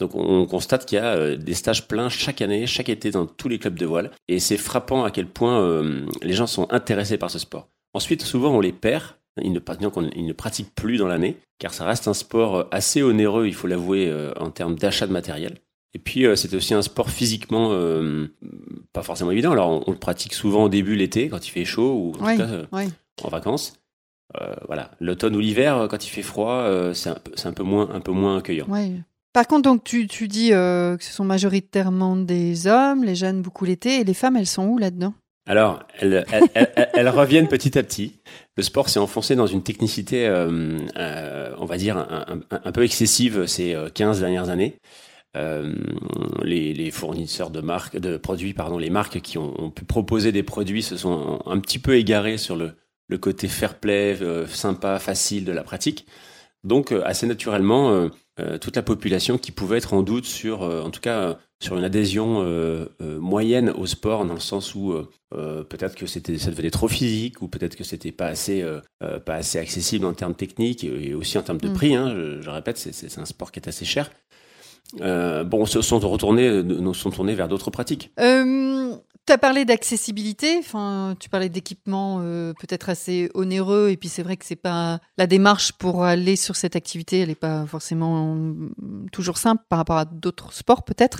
Donc 0.00 0.14
on 0.14 0.46
constate 0.46 0.86
qu'il 0.86 0.96
y 0.96 1.00
a 1.00 1.16
euh, 1.16 1.36
des 1.36 1.54
stages 1.54 1.88
pleins 1.88 2.08
chaque 2.08 2.42
année, 2.42 2.66
chaque 2.66 2.88
été 2.88 3.10
dans 3.10 3.26
tous 3.26 3.48
les 3.48 3.58
clubs 3.58 3.78
de 3.78 3.86
voile. 3.86 4.10
Et 4.28 4.38
c'est 4.38 4.56
frappant 4.56 5.04
à 5.04 5.10
quel 5.10 5.26
point 5.26 5.60
euh, 5.60 6.06
les 6.22 6.34
gens 6.34 6.46
sont 6.46 6.70
intéressés 6.72 7.18
par 7.18 7.30
ce 7.30 7.38
sport. 7.38 7.68
Ensuite, 7.94 8.22
souvent 8.22 8.54
on 8.54 8.60
les 8.60 8.72
perd. 8.72 9.04
Ils 9.40 9.52
ne, 9.52 9.60
ils 10.16 10.26
ne 10.26 10.32
pratiquent 10.32 10.74
plus 10.74 10.96
dans 10.98 11.06
l'année, 11.06 11.36
car 11.60 11.72
ça 11.72 11.84
reste 11.84 12.08
un 12.08 12.14
sport 12.14 12.56
euh, 12.56 12.64
assez 12.72 13.02
onéreux, 13.02 13.46
il 13.46 13.54
faut 13.54 13.68
l'avouer, 13.68 14.12
en 14.36 14.50
termes 14.50 14.74
d'achat 14.74 15.06
de 15.06 15.12
matériel. 15.12 15.58
Et 15.94 16.00
puis 16.00 16.26
c'est 16.34 16.52
aussi 16.54 16.74
un 16.74 16.82
sport 16.82 17.08
physiquement 17.08 17.70
pas 18.92 19.02
forcément 19.02 19.30
évident. 19.30 19.52
Alors 19.52 19.88
on, 19.88 19.92
le 19.92 19.96
pratique 19.96 20.34
souvent 20.34 20.64
au 20.64 20.68
début 20.68 20.96
l'été, 20.96 21.28
quand 21.28 21.46
il 21.46 21.50
fait 21.50 21.64
chaud, 21.64 21.92
ou 21.92 22.08
en 22.20 22.32
tout 22.32 22.36
cas 22.36 22.48
en 23.22 23.28
vacances. 23.28 23.74
voilà, 24.66 24.90
l'automne 24.98 25.36
ou 25.36 25.40
l'hiver, 25.40 25.86
quand 25.88 26.04
il 26.04 26.10
fait 26.10 26.22
froid, 26.22 26.68
c'est 26.92 27.10
un, 27.10 27.18
un, 27.44 27.52
peu 27.52 27.62
moins, 27.62 27.88
un 27.90 28.00
peu 28.00 28.12
moins 28.12 28.38
accueillant. 28.38 28.66
Par 29.32 29.46
contre, 29.46 29.62
donc 29.62 29.84
tu, 29.84 30.06
dis 30.06 30.52
euh, 30.52 30.96
que 30.96 31.04
ce 31.04 31.12
sont 31.12 31.24
majoritairement 31.24 32.16
des 32.16 32.66
hommes, 32.66 33.04
les 33.04 33.14
jeunes 33.14 33.42
beaucoup 33.42 33.64
l'été, 33.64 34.00
et 34.00 34.04
les 34.04 34.14
femmes, 34.14 34.36
elles 34.36 34.46
sont 34.46 34.66
où 34.66 34.78
là-dedans? 34.78 35.14
Alors, 35.46 35.82
elles, 36.00 37.08
reviennent 37.08 37.48
petit 37.48 37.78
à 37.78 37.82
petit. 37.82 38.20
Le 38.56 38.62
sport 38.62 38.90
s'est 38.90 38.98
enfoncé 38.98 39.34
dans 39.34 39.46
une 39.46 39.62
technicité, 39.62 40.26
euh, 40.26 40.78
euh, 40.96 41.54
on 41.58 41.64
va 41.64 41.78
dire, 41.78 41.96
un, 41.96 42.72
peu 42.72 42.82
excessive 42.82 43.46
ces 43.46 43.74
15 43.94 44.20
dernières 44.20 44.50
années. 44.50 44.76
les, 46.42 46.90
fournisseurs 46.90 47.50
de 47.50 47.60
marques, 47.60 47.98
de 47.98 48.18
produits, 48.18 48.52
pardon, 48.52 48.76
les 48.76 48.90
marques 48.90 49.20
qui 49.20 49.38
ont, 49.38 49.70
pu 49.70 49.84
proposer 49.86 50.32
des 50.32 50.42
produits 50.42 50.82
se 50.82 50.98
sont 50.98 51.40
un, 51.46 51.58
petit 51.60 51.78
peu 51.78 51.96
égarés 51.96 52.36
sur 52.36 52.56
le, 52.56 52.72
le 53.08 53.16
côté 53.16 53.48
fair 53.48 53.78
play, 53.78 54.18
sympa, 54.48 54.98
facile 54.98 55.46
de 55.46 55.52
la 55.52 55.62
pratique. 55.62 56.06
Donc, 56.64 56.92
assez 56.92 57.26
naturellement, 57.26 58.10
euh, 58.40 58.56
toute 58.58 58.76
la 58.76 58.82
population 58.82 59.36
qui 59.36 59.50
pouvait 59.50 59.78
être 59.78 59.94
en 59.94 60.02
doute 60.02 60.24
sur, 60.24 60.62
euh, 60.62 60.82
en 60.82 60.90
tout 60.90 61.00
cas, 61.00 61.38
sur 61.60 61.76
une 61.76 61.82
adhésion 61.82 62.42
euh, 62.42 62.86
moyenne 63.00 63.70
au 63.70 63.86
sport, 63.86 64.24
dans 64.24 64.34
le 64.34 64.40
sens 64.40 64.76
où 64.76 64.94
peut-être 65.30 65.96
que 65.96 66.06
c'était, 66.06 66.38
ça 66.38 66.50
devenait 66.50 66.70
trop 66.70 66.86
physique, 66.86 67.42
ou 67.42 67.48
peut-être 67.48 67.74
que 67.74 67.82
c'était 67.82 68.12
pas 68.12 68.26
assez, 68.26 68.64
pas 69.24 69.34
assez 69.34 69.58
accessible 69.58 70.06
en 70.06 70.12
termes 70.12 70.34
techniques 70.34 70.84
et, 70.84 71.14
aussi 71.14 71.36
en 71.36 71.42
termes 71.42 71.60
de 71.60 71.68
mm. 71.68 71.72
prix. 71.72 71.96
Hein, 71.96 72.38
je, 72.40 72.48
répète, 72.48 72.78
c'est, 72.78 73.18
un 73.18 73.24
sport 73.24 73.50
qui 73.50 73.58
est 73.58 73.68
assez 73.68 73.84
cher. 73.84 74.12
bon, 75.00 75.66
se 75.66 75.82
sont 75.82 75.98
retournés, 75.98 76.62
sont 76.94 77.10
tournés 77.10 77.34
vers 77.34 77.48
d'autres 77.48 77.72
pratiques. 77.72 78.12
Tu 79.28 79.32
as 79.32 79.36
parlé 79.36 79.66
d'accessibilité, 79.66 80.56
enfin, 80.58 81.14
tu 81.20 81.28
parlais 81.28 81.50
d'équipements 81.50 82.22
euh, 82.22 82.54
peut-être 82.58 82.88
assez 82.88 83.30
onéreux, 83.34 83.90
et 83.90 83.98
puis 83.98 84.08
c'est 84.08 84.22
vrai 84.22 84.38
que 84.38 84.46
c'est 84.46 84.56
pas 84.56 85.00
la 85.18 85.26
démarche 85.26 85.72
pour 85.72 86.02
aller 86.02 86.34
sur 86.34 86.56
cette 86.56 86.76
activité, 86.76 87.18
elle 87.18 87.28
n'est 87.28 87.34
pas 87.34 87.66
forcément 87.66 88.36
mm, 88.36 89.10
toujours 89.12 89.36
simple 89.36 89.62
par 89.68 89.80
rapport 89.80 89.98
à 89.98 90.06
d'autres 90.06 90.54
sports 90.54 90.82
peut-être. 90.82 91.18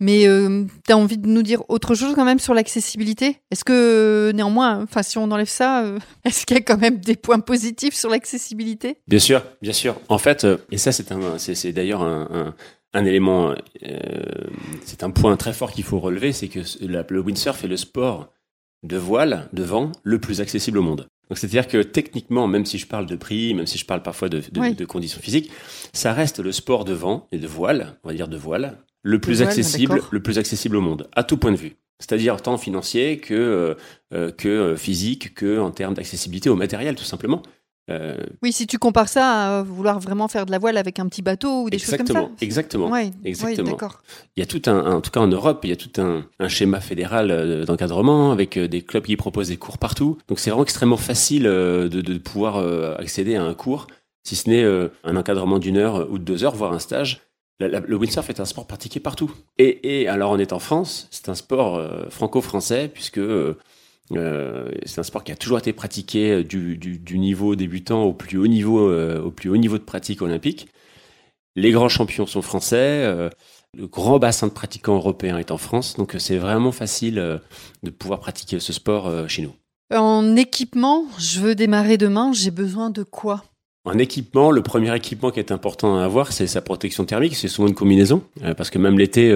Mais 0.00 0.26
euh, 0.26 0.64
tu 0.86 0.92
as 0.92 0.96
envie 0.96 1.18
de 1.18 1.26
nous 1.26 1.42
dire 1.42 1.62
autre 1.68 1.94
chose 1.94 2.14
quand 2.14 2.24
même 2.24 2.38
sur 2.38 2.54
l'accessibilité? 2.54 3.42
Est-ce 3.50 3.64
que 3.64 4.32
néanmoins, 4.34 4.82
enfin 4.82 5.02
si 5.02 5.18
on 5.18 5.30
enlève 5.30 5.46
ça, 5.46 5.84
euh, 5.84 5.98
est-ce 6.24 6.46
qu'il 6.46 6.56
y 6.56 6.60
a 6.60 6.62
quand 6.62 6.80
même 6.80 7.00
des 7.00 7.16
points 7.16 7.40
positifs 7.40 7.94
sur 7.94 8.08
l'accessibilité? 8.08 8.96
Bien 9.08 9.18
sûr, 9.18 9.44
bien 9.60 9.74
sûr. 9.74 10.00
En 10.08 10.16
fait, 10.16 10.46
et 10.70 10.78
ça 10.78 10.90
c'est 10.90 11.72
d'ailleurs 11.72 12.02
un 12.02 12.54
élément, 13.04 13.54
euh, 13.84 14.00
c'est 14.84 15.02
un 15.02 15.10
point 15.10 15.36
très 15.36 15.52
fort 15.52 15.72
qu'il 15.72 15.84
faut 15.84 15.98
relever, 15.98 16.32
c'est 16.32 16.48
que 16.48 16.60
le 16.84 17.20
windsurf 17.20 17.64
est 17.64 17.68
le 17.68 17.76
sport 17.76 18.32
de 18.82 18.96
voile, 18.96 19.48
de 19.52 19.62
vent, 19.62 19.92
le 20.02 20.18
plus 20.18 20.40
accessible 20.40 20.78
au 20.78 20.82
monde. 20.82 21.06
Donc 21.28 21.38
c'est-à-dire 21.38 21.66
que 21.66 21.82
techniquement, 21.82 22.46
même 22.46 22.64
si 22.64 22.78
je 22.78 22.86
parle 22.86 23.06
de 23.06 23.16
prix, 23.16 23.52
même 23.54 23.66
si 23.66 23.78
je 23.78 23.84
parle 23.84 24.02
parfois 24.02 24.28
de, 24.28 24.84
conditions 24.84 25.20
physiques, 25.20 25.50
ça 25.92 26.12
reste 26.12 26.38
le 26.38 26.52
sport 26.52 26.84
de 26.84 26.92
vent 26.92 27.26
et 27.32 27.38
de 27.38 27.46
voile, 27.46 27.98
on 28.04 28.08
va 28.08 28.14
dire 28.14 28.28
de 28.28 28.36
voile, 28.36 28.78
le 29.02 29.20
plus 29.20 29.42
accessible, 29.42 30.00
le 30.10 30.22
plus 30.22 30.38
accessible 30.38 30.76
au 30.76 30.80
monde, 30.80 31.08
à 31.14 31.24
tout 31.24 31.36
point 31.36 31.52
de 31.52 31.56
vue. 31.56 31.76
C'est-à-dire 31.98 32.40
tant 32.42 32.58
financier 32.58 33.18
que 33.18 33.34
euh, 33.34 33.74
euh, 34.12 34.30
que 34.30 34.76
physique, 34.76 35.34
que 35.34 35.58
en 35.58 35.70
termes 35.70 35.94
d'accessibilité 35.94 36.50
au 36.50 36.56
matériel, 36.56 36.94
tout 36.94 37.04
simplement. 37.04 37.42
Euh, 37.88 38.16
oui, 38.42 38.52
si 38.52 38.66
tu 38.66 38.78
compares 38.78 39.08
ça 39.08 39.58
à 39.58 39.62
vouloir 39.62 40.00
vraiment 40.00 40.26
faire 40.26 40.44
de 40.44 40.50
la 40.50 40.58
voile 40.58 40.76
avec 40.76 40.98
un 40.98 41.06
petit 41.06 41.22
bateau 41.22 41.62
ou 41.62 41.70
des 41.70 41.78
choses 41.78 41.96
comme 41.96 42.06
ça. 42.06 42.28
Exactement, 42.40 42.94
exactement. 43.24 43.78
il 44.36 44.40
y 44.40 44.42
a 44.42 44.46
tout 44.46 44.62
un, 44.66 44.96
en 44.96 45.00
tout 45.00 45.10
cas 45.10 45.20
en 45.20 45.28
Europe, 45.28 45.60
il 45.62 45.70
y 45.70 45.72
a 45.72 45.76
tout 45.76 46.00
un, 46.00 46.24
un 46.40 46.48
schéma 46.48 46.80
fédéral 46.80 47.30
euh, 47.30 47.64
d'encadrement 47.64 48.32
avec 48.32 48.56
euh, 48.56 48.66
des 48.66 48.82
clubs 48.82 49.04
qui 49.04 49.16
proposent 49.16 49.48
des 49.48 49.56
cours 49.56 49.78
partout. 49.78 50.18
Donc 50.26 50.40
c'est 50.40 50.50
vraiment 50.50 50.64
extrêmement 50.64 50.96
facile 50.96 51.44
de, 51.44 51.88
de 51.88 52.18
pouvoir 52.18 52.56
accéder 52.98 53.36
à 53.36 53.44
un 53.44 53.54
cours, 53.54 53.86
si 54.24 54.34
ce 54.34 54.50
n'est 54.50 54.64
un 55.04 55.16
encadrement 55.16 55.58
d'une 55.58 55.76
heure 55.76 56.10
ou 56.10 56.18
de 56.18 56.24
deux 56.24 56.44
heures, 56.44 56.56
voire 56.56 56.72
un 56.72 56.78
stage. 56.78 57.22
le 57.60 57.96
windsurf 57.96 58.28
est 58.30 58.40
un 58.40 58.44
sport 58.44 58.66
pratiqué 58.66 58.98
partout. 58.98 59.30
Et, 59.58 60.08
alors 60.08 60.32
on 60.32 60.38
est 60.38 60.52
en 60.52 60.58
France, 60.58 61.08
c'est 61.10 61.28
un 61.28 61.34
sport 61.34 61.80
franco-français 62.10 62.90
puisque 62.92 63.20
c'est 64.10 64.98
un 64.98 65.02
sport 65.02 65.24
qui 65.24 65.32
a 65.32 65.36
toujours 65.36 65.58
été 65.58 65.72
pratiqué 65.72 66.44
du, 66.44 66.76
du, 66.76 67.18
niveau 67.18 67.56
débutant 67.56 68.04
au 68.04 68.12
plus 68.12 68.38
haut 68.38 68.46
niveau, 68.46 68.90
au 68.90 69.30
plus 69.30 69.50
haut 69.50 69.56
niveau 69.56 69.78
de 69.78 69.84
pratique 69.84 70.22
olympique. 70.22 70.68
Les 71.56 71.72
grands 71.72 71.88
champions 71.88 72.26
sont 72.26 72.42
français 72.42 73.30
le 73.76 73.86
grand 73.86 74.18
bassin 74.18 74.46
de 74.46 74.52
pratiquants 74.52 74.96
européens 74.96 75.38
est 75.38 75.50
en 75.50 75.58
France, 75.58 75.96
donc 75.96 76.16
c'est 76.18 76.38
vraiment 76.38 76.72
facile 76.72 77.18
euh, 77.18 77.38
de 77.82 77.90
pouvoir 77.90 78.20
pratiquer 78.20 78.58
ce 78.58 78.72
sport 78.72 79.06
euh, 79.06 79.28
chez 79.28 79.42
nous. 79.42 79.52
En 79.94 80.34
équipement, 80.34 81.04
je 81.18 81.40
veux 81.40 81.54
démarrer 81.54 81.98
demain, 81.98 82.32
j'ai 82.32 82.50
besoin 82.50 82.90
de 82.90 83.02
quoi? 83.02 83.44
En 83.86 83.98
équipement, 83.98 84.50
le 84.50 84.62
premier 84.62 84.94
équipement 84.94 85.30
qui 85.30 85.40
est 85.40 85.52
important 85.52 85.96
à 85.96 86.04
avoir, 86.04 86.32
c'est 86.32 86.46
sa 86.46 86.60
protection 86.60 87.04
thermique. 87.04 87.34
C'est 87.36 87.48
souvent 87.48 87.68
une 87.68 87.74
combinaison, 87.74 88.22
euh, 88.42 88.54
parce 88.54 88.70
que 88.70 88.78
même 88.78 88.98
l'été, 88.98 89.32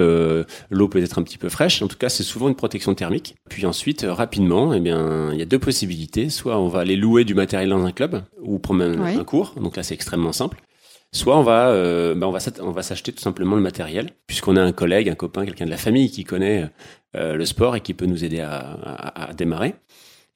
l'eau 0.71 0.88
peut 0.88 1.02
être 1.02 1.19
un 1.19 1.23
petit 1.23 1.38
peu 1.38 1.49
fraîche. 1.49 1.83
En 1.83 1.88
tout 1.88 1.97
cas, 1.97 2.09
c'est 2.09 2.23
souvent 2.23 2.49
une 2.49 2.57
protection 2.57 2.95
thermique. 2.95 3.37
Puis 3.49 3.64
ensuite, 3.64 4.04
rapidement, 4.09 4.73
eh 4.75 4.80
bien, 4.80 5.33
il 5.33 5.38
y 5.38 5.42
a 5.42 5.47
deux 5.47 5.59
possibilités. 5.59 6.28
Soit 6.28 6.59
on 6.59 6.69
va 6.69 6.80
aller 6.80 6.97
louer 6.97 7.25
du 7.25 7.35
matériel 7.35 7.71
dans 7.71 7.85
un 7.85 7.92
club, 7.92 8.23
ou 8.42 8.59
prendre 8.59 8.85
un 8.85 9.25
cours. 9.25 9.54
Donc 9.61 9.76
là, 9.76 9.83
c'est 9.83 9.95
extrêmement 9.95 10.33
simple. 10.33 10.59
Soit 11.12 11.37
on 11.37 11.42
va, 11.42 11.71
euh, 11.71 12.14
ben 12.14 12.28
on 12.28 12.30
va, 12.30 12.38
on 12.61 12.71
va 12.71 12.83
s'acheter 12.83 13.12
tout 13.12 13.21
simplement 13.21 13.57
le 13.57 13.62
matériel, 13.62 14.11
puisqu'on 14.28 14.54
a 14.57 14.62
un 14.62 14.71
collègue, 14.71 15.09
un 15.09 15.16
copain, 15.16 15.45
quelqu'un 15.45 15.64
de 15.64 15.71
la 15.71 15.76
famille 15.76 16.09
qui 16.11 16.23
connaît 16.23 16.71
euh, 17.16 17.35
le 17.35 17.45
sport 17.45 17.75
et 17.75 17.80
qui 17.80 17.95
peut 17.95 18.07
nous 18.07 18.25
aider 18.25 18.40
à, 18.40 18.61
à, 18.61 19.33
démarrer. 19.33 19.75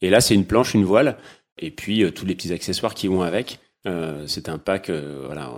Et 0.01 0.11
là, 0.11 0.21
c'est 0.21 0.35
une 0.35 0.47
planche, 0.47 0.75
une 0.75 0.85
voile, 0.85 1.17
et 1.59 1.71
puis 1.71 2.03
euh, 2.03 2.11
tous 2.11 2.27
les 2.27 2.35
petits 2.35 2.53
accessoires 2.53 2.95
qui 2.95 3.07
vont 3.07 3.23
avec. 3.23 3.61
C'est 4.27 4.49
un 4.49 4.59
pack 4.59 4.91
voilà, 4.91 5.53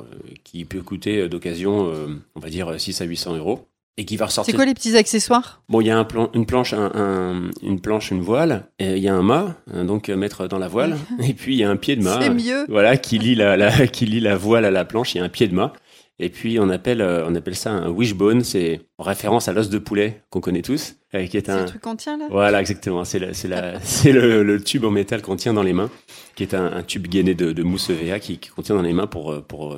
qui 0.44 0.64
peut 0.64 0.82
coûter 0.82 1.28
d'occasion, 1.28 1.92
on 2.34 2.40
va 2.40 2.48
dire 2.48 2.80
6 2.80 3.00
à 3.00 3.04
800 3.04 3.36
euros 3.36 3.68
et 3.96 4.04
qui 4.04 4.16
va 4.16 4.26
ressortir. 4.26 4.52
C'est 4.52 4.56
quoi 4.56 4.66
les 4.66 4.74
petits 4.74 4.96
accessoires? 4.96 5.62
Bon, 5.68 5.80
il 5.80 5.86
y 5.86 5.90
a 5.90 5.98
un 5.98 6.04
plan, 6.04 6.30
une 6.34 6.46
planche, 6.46 6.74
un, 6.74 7.50
une 7.62 7.80
planche, 7.80 8.10
une 8.10 8.20
voile. 8.20 8.68
Et 8.78 8.96
il 8.96 9.02
y 9.02 9.08
a 9.08 9.14
un 9.14 9.22
mât, 9.22 9.56
hein, 9.72 9.84
donc 9.84 10.08
euh, 10.08 10.16
mettre 10.16 10.48
dans 10.48 10.58
la 10.58 10.68
voile. 10.68 10.96
et 11.22 11.32
puis 11.32 11.54
il 11.54 11.58
y 11.58 11.64
a 11.64 11.70
un 11.70 11.76
pied 11.76 11.96
de 11.96 12.02
mât. 12.02 12.18
C'est 12.20 12.30
mieux. 12.30 12.66
Voilà, 12.68 12.96
qui 12.96 13.18
lie 13.18 13.34
la, 13.34 13.56
la, 13.56 13.86
qui 13.86 14.06
lie 14.06 14.20
la 14.20 14.36
voile 14.36 14.64
à 14.64 14.70
la 14.70 14.84
planche. 14.84 15.14
Il 15.14 15.18
y 15.18 15.20
a 15.20 15.24
un 15.24 15.30
pied 15.30 15.48
de 15.48 15.54
mât. 15.54 15.72
Et 16.18 16.30
puis 16.30 16.58
on 16.58 16.70
appelle, 16.70 17.02
euh, 17.02 17.26
on 17.28 17.34
appelle 17.34 17.56
ça 17.56 17.72
un 17.72 17.90
wishbone, 17.90 18.42
c'est 18.42 18.80
en 18.96 19.04
référence 19.04 19.48
à 19.48 19.52
l'os 19.52 19.68
de 19.68 19.78
poulet 19.78 20.22
qu'on 20.30 20.40
connaît 20.40 20.62
tous, 20.62 20.96
euh, 21.14 21.26
qui 21.26 21.36
est 21.36 21.50
un. 21.50 21.56
C'est 21.56 21.62
le 21.62 21.68
truc 21.68 21.82
qu'on 21.82 21.96
tient 21.96 22.16
là? 22.16 22.26
Voilà, 22.30 22.58
exactement. 22.58 23.04
C'est 23.04 23.18
le, 23.18 24.42
le, 24.42 24.64
tube 24.64 24.84
en 24.86 24.90
métal 24.90 25.20
qu'on 25.20 25.36
tient 25.36 25.52
dans 25.52 25.62
les 25.62 25.74
mains, 25.74 25.90
qui 26.34 26.42
est 26.42 26.54
un, 26.54 26.72
un 26.72 26.82
tube 26.82 27.06
gainé 27.06 27.34
de, 27.34 27.52
de 27.52 27.62
mousse 27.62 27.90
EVA 27.90 28.18
qui, 28.18 28.38
qui 28.38 28.48
contient 28.48 28.74
dans 28.74 28.82
les 28.82 28.94
mains 28.94 29.06
pour 29.06 29.42
pour 29.46 29.76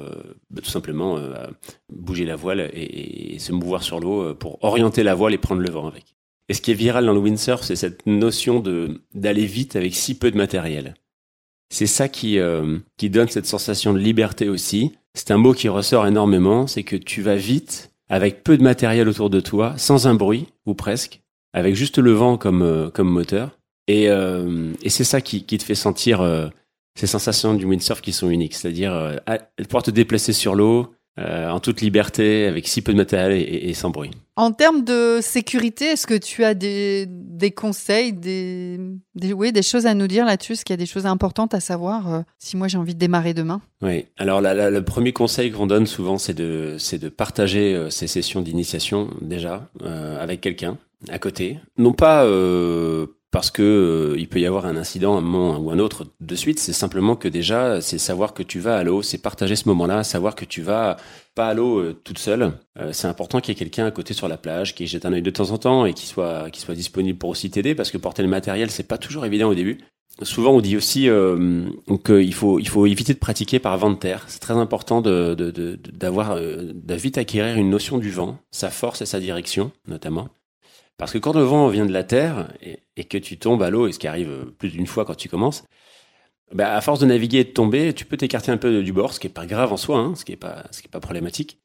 bah, 0.50 0.60
tout 0.62 0.70
simplement 0.70 1.18
bouger 1.92 2.24
la 2.24 2.36
voile 2.36 2.70
et, 2.72 3.34
et 3.34 3.38
se 3.40 3.50
mouvoir 3.50 3.82
sur 3.82 3.98
l'eau 3.98 4.34
pour 4.36 4.62
orienter 4.62 5.02
la 5.02 5.16
voile 5.16 5.34
et 5.34 5.38
prendre 5.38 5.60
le 5.60 5.70
vent 5.70 5.88
avec. 5.88 6.14
Et 6.48 6.54
ce 6.54 6.62
qui 6.62 6.70
est 6.70 6.74
viral 6.74 7.04
dans 7.04 7.12
le 7.12 7.18
windsurf, 7.18 7.64
c'est 7.64 7.76
cette 7.76 8.06
notion 8.06 8.60
de 8.60 9.02
d'aller 9.12 9.44
vite 9.44 9.74
avec 9.74 9.92
si 9.96 10.16
peu 10.16 10.30
de 10.30 10.36
matériel. 10.36 10.94
C'est 11.68 11.88
ça 11.88 12.08
qui 12.08 12.38
qui 12.96 13.10
donne 13.10 13.28
cette 13.28 13.46
sensation 13.46 13.92
de 13.92 13.98
liberté 13.98 14.48
aussi 14.48 14.92
c'est 15.18 15.32
un 15.32 15.36
mot 15.36 15.52
qui 15.52 15.68
ressort 15.68 16.06
énormément, 16.06 16.68
c'est 16.68 16.84
que 16.84 16.94
tu 16.94 17.22
vas 17.22 17.34
vite, 17.34 17.90
avec 18.08 18.44
peu 18.44 18.56
de 18.56 18.62
matériel 18.62 19.08
autour 19.08 19.30
de 19.30 19.40
toi, 19.40 19.74
sans 19.76 20.06
un 20.06 20.14
bruit, 20.14 20.46
ou 20.64 20.74
presque, 20.74 21.22
avec 21.52 21.74
juste 21.74 21.98
le 21.98 22.12
vent 22.12 22.38
comme, 22.38 22.62
euh, 22.62 22.88
comme 22.88 23.08
moteur. 23.08 23.58
Et, 23.88 24.08
euh, 24.10 24.72
et 24.80 24.90
c'est 24.90 25.02
ça 25.02 25.20
qui, 25.20 25.44
qui, 25.44 25.58
te 25.58 25.64
fait 25.64 25.74
sentir 25.74 26.20
euh, 26.20 26.46
ces 26.96 27.08
sensations 27.08 27.54
du 27.54 27.64
windsurf 27.64 28.00
qui 28.00 28.12
sont 28.12 28.30
uniques, 28.30 28.54
c'est-à-dire 28.54 29.18
pouvoir 29.64 29.82
te 29.82 29.90
déplacer 29.90 30.32
sur 30.32 30.54
l'eau, 30.54 30.94
euh, 31.18 31.50
en 31.50 31.58
toute 31.58 31.80
liberté, 31.80 32.46
avec 32.46 32.68
si 32.68 32.80
peu 32.80 32.92
de 32.92 32.96
matériel 32.96 33.32
et, 33.32 33.74
sans 33.74 33.90
bruit. 33.90 34.12
En 34.36 34.52
termes 34.52 34.84
de 34.84 35.18
sécurité, 35.20 35.86
est-ce 35.86 36.06
que 36.06 36.16
tu 36.16 36.44
as 36.44 36.54
des, 36.54 37.06
des 37.08 37.50
conseils, 37.50 38.12
des, 38.12 38.78
des, 39.16 39.32
oui, 39.32 39.50
des 39.50 39.62
choses 39.62 39.86
à 39.86 39.94
nous 39.94 40.06
dire 40.06 40.24
là-dessus? 40.24 40.52
Est-ce 40.52 40.64
qu'il 40.64 40.74
y 40.74 40.78
a 40.78 40.78
des 40.78 40.86
choses 40.86 41.06
importantes 41.06 41.54
à 41.54 41.60
savoir 41.60 42.14
euh, 42.14 42.20
si 42.38 42.56
moi 42.56 42.68
j'ai 42.68 42.78
envie 42.78 42.94
de 42.94 43.00
démarrer 43.00 43.34
demain? 43.34 43.60
Oui, 43.82 44.06
alors 44.16 44.40
le 44.40 44.80
premier 44.80 45.12
conseil 45.12 45.50
qu'on 45.50 45.66
donne 45.66 45.86
souvent, 45.86 46.18
c'est 46.18 46.34
de, 46.34 46.76
c'est 46.78 46.98
de 46.98 47.08
partager 47.08 47.74
euh, 47.74 47.90
ces 47.90 48.06
sessions 48.06 48.40
d'initiation 48.40 49.10
déjà 49.20 49.68
avec 50.20 50.40
quelqu'un 50.40 50.78
à 51.08 51.18
côté. 51.18 51.58
Non 51.76 51.92
pas 51.92 52.24
parce 53.30 53.50
que 53.50 53.62
euh, 53.62 54.18
il 54.18 54.28
peut 54.28 54.40
y 54.40 54.46
avoir 54.46 54.64
un 54.64 54.76
incident 54.76 55.16
un 55.16 55.20
moment 55.20 55.58
ou 55.58 55.70
un 55.70 55.78
autre 55.78 56.06
de 56.20 56.34
suite. 56.34 56.58
C'est 56.58 56.72
simplement 56.72 57.14
que 57.14 57.28
déjà, 57.28 57.80
c'est 57.80 57.98
savoir 57.98 58.32
que 58.32 58.42
tu 58.42 58.58
vas 58.58 58.78
à 58.78 58.84
l'eau, 58.84 59.02
c'est 59.02 59.18
partager 59.18 59.54
ce 59.54 59.68
moment-là, 59.68 60.02
savoir 60.02 60.34
que 60.34 60.46
tu 60.46 60.62
vas 60.62 60.96
pas 61.34 61.48
à 61.48 61.54
l'eau 61.54 61.78
euh, 61.78 62.00
toute 62.04 62.18
seule. 62.18 62.52
Euh, 62.78 62.92
c'est 62.92 63.06
important 63.06 63.40
qu'il 63.40 63.52
y 63.52 63.56
ait 63.56 63.58
quelqu'un 63.58 63.86
à 63.86 63.90
côté 63.90 64.14
sur 64.14 64.28
la 64.28 64.38
plage 64.38 64.74
qui 64.74 64.86
jette 64.86 65.04
un 65.04 65.12
œil 65.12 65.22
de 65.22 65.30
temps 65.30 65.50
en 65.50 65.58
temps 65.58 65.84
et 65.84 65.92
qui 65.92 66.06
soit 66.06 66.50
qui 66.50 66.60
soit 66.60 66.74
disponible 66.74 67.18
pour 67.18 67.30
aussi 67.30 67.50
t'aider 67.50 67.74
parce 67.74 67.90
que 67.90 67.98
porter 67.98 68.22
le 68.22 68.28
matériel 68.28 68.70
c'est 68.70 68.88
pas 68.88 68.98
toujours 68.98 69.26
évident 69.26 69.48
au 69.48 69.54
début. 69.54 69.78
Souvent, 70.22 70.50
on 70.50 70.60
dit 70.60 70.76
aussi 70.76 71.02
qu'il 72.04 72.34
faut 72.34 72.58
il 72.58 72.68
faut 72.68 72.86
éviter 72.86 73.14
de 73.14 73.20
pratiquer 73.20 73.60
par 73.60 73.78
vent 73.78 73.90
de 73.90 73.96
terre. 73.96 74.24
C'est 74.26 74.40
très 74.40 74.54
important 74.54 75.00
de 75.00 75.36
d'avoir 75.92 76.34
de 76.40 76.94
vite 76.94 77.18
acquérir 77.18 77.56
une 77.56 77.70
notion 77.70 77.98
du 77.98 78.10
vent, 78.10 78.38
sa 78.50 78.70
force 78.70 79.00
et 79.00 79.06
sa 79.06 79.20
direction 79.20 79.70
notamment. 79.86 80.28
Parce 80.98 81.12
que 81.12 81.18
quand 81.18 81.32
le 81.32 81.42
vent 81.42 81.68
vient 81.68 81.86
de 81.86 81.92
la 81.92 82.04
terre 82.04 82.48
et, 82.60 83.04
que 83.04 83.16
tu 83.18 83.38
tombes 83.38 83.62
à 83.62 83.70
l'eau, 83.70 83.86
et 83.86 83.92
ce 83.92 83.98
qui 83.98 84.08
arrive 84.08 84.52
plus 84.58 84.70
d'une 84.70 84.86
fois 84.86 85.04
quand 85.04 85.14
tu 85.14 85.28
commences, 85.28 85.64
bah, 86.52 86.74
à 86.74 86.80
force 86.80 87.00
de 87.00 87.06
naviguer 87.06 87.38
et 87.38 87.44
de 87.44 87.50
tomber, 87.50 87.92
tu 87.94 88.04
peux 88.04 88.16
t'écarter 88.16 88.50
un 88.50 88.56
peu 88.56 88.82
du 88.82 88.92
bord, 88.92 89.12
ce 89.12 89.20
qui 89.20 89.26
est 89.26 89.30
pas 89.30 89.46
grave 89.46 89.72
en 89.72 89.76
soi, 89.76 89.98
hein, 89.98 90.14
ce 90.16 90.24
qui 90.24 90.32
est 90.32 90.36
pas, 90.36 90.64
ce 90.70 90.80
qui 90.80 90.88
est 90.88 90.90
pas 90.90 91.00
problématique. 91.00 91.60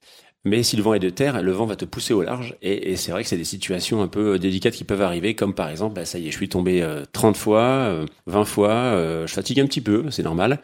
Mais 0.46 0.62
si 0.62 0.76
le 0.76 0.84
vent 0.84 0.94
est 0.94 1.00
de 1.00 1.10
terre, 1.10 1.42
le 1.42 1.52
vent 1.54 1.66
va 1.66 1.78
te 1.78 1.86
pousser 1.86 2.14
au 2.14 2.22
large. 2.22 2.58
Et, 2.62 2.98
c'est 2.98 3.12
vrai 3.12 3.24
que 3.24 3.30
c'est 3.30 3.38
des 3.38 3.46
situations 3.46 4.02
un 4.02 4.10
peu 4.10 4.38
délicates 4.38 4.74
qui 4.74 4.84
peuvent 4.84 5.02
arriver, 5.02 5.36
comme 5.36 5.54
par 5.54 5.70
exemple, 5.70 5.96
bah, 5.96 6.06
ça 6.06 6.20
y 6.20 6.28
est, 6.28 6.32
je 6.32 6.38
suis 6.38 6.50
tombé 6.50 6.86
30 7.14 7.36
euh, 7.36 7.40
fois, 7.40 8.06
20 8.28 8.42
euh, 8.42 8.46
fois, 8.46 8.72
euh, 8.72 9.26
je 9.26 9.34
fatigue 9.34 9.62
un 9.62 9.66
petit 9.66 9.82
peu, 9.82 10.12
c'est 10.12 10.24
normal. 10.24 10.60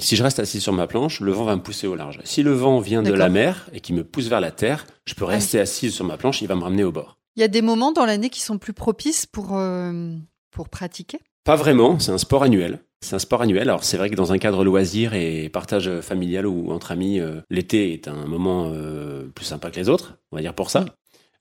si 0.00 0.16
je 0.16 0.22
reste 0.22 0.38
assis 0.38 0.60
sur 0.60 0.72
ma 0.72 0.86
planche, 0.86 1.20
le 1.20 1.32
vent 1.32 1.44
va 1.44 1.56
me 1.56 1.62
pousser 1.62 1.86
au 1.86 1.94
large. 1.94 2.20
Si 2.24 2.42
le 2.42 2.52
vent 2.52 2.80
vient 2.80 3.02
de 3.02 3.12
la 3.12 3.28
mer 3.28 3.68
et 3.74 3.80
qui 3.80 3.92
me 3.92 4.02
pousse 4.02 4.28
vers 4.28 4.40
la 4.40 4.50
terre, 4.50 4.86
je 5.04 5.14
peux 5.14 5.26
ah 5.26 5.32
rester 5.32 5.60
assis 5.60 5.90
sur 5.90 6.06
ma 6.06 6.16
planche, 6.16 6.40
il 6.40 6.48
va 6.48 6.54
me 6.54 6.62
ramener 6.62 6.84
au 6.84 6.92
bord. 6.92 7.18
Il 7.36 7.40
y 7.40 7.42
a 7.42 7.48
des 7.48 7.62
moments 7.62 7.92
dans 7.92 8.04
l'année 8.04 8.30
qui 8.30 8.40
sont 8.40 8.58
plus 8.58 8.72
propices 8.72 9.26
pour, 9.26 9.56
euh, 9.56 10.14
pour 10.50 10.68
pratiquer? 10.68 11.18
Pas 11.44 11.56
vraiment, 11.56 11.98
c'est 11.98 12.12
un 12.12 12.18
sport 12.18 12.44
annuel. 12.44 12.80
C'est 13.00 13.16
un 13.16 13.18
sport 13.18 13.42
annuel. 13.42 13.68
Alors 13.68 13.84
c'est 13.84 13.96
vrai 13.96 14.08
que 14.08 14.14
dans 14.14 14.32
un 14.32 14.38
cadre 14.38 14.64
loisir 14.64 15.14
et 15.14 15.48
partage 15.48 16.00
familial 16.00 16.46
ou 16.46 16.70
entre 16.70 16.92
amis, 16.92 17.20
euh, 17.20 17.40
l'été 17.50 17.92
est 17.92 18.08
un 18.08 18.26
moment 18.26 18.66
euh, 18.68 19.26
plus 19.34 19.44
sympa 19.44 19.70
que 19.70 19.76
les 19.76 19.88
autres, 19.88 20.16
on 20.32 20.36
va 20.36 20.42
dire 20.42 20.54
pour 20.54 20.70
ça. 20.70 20.86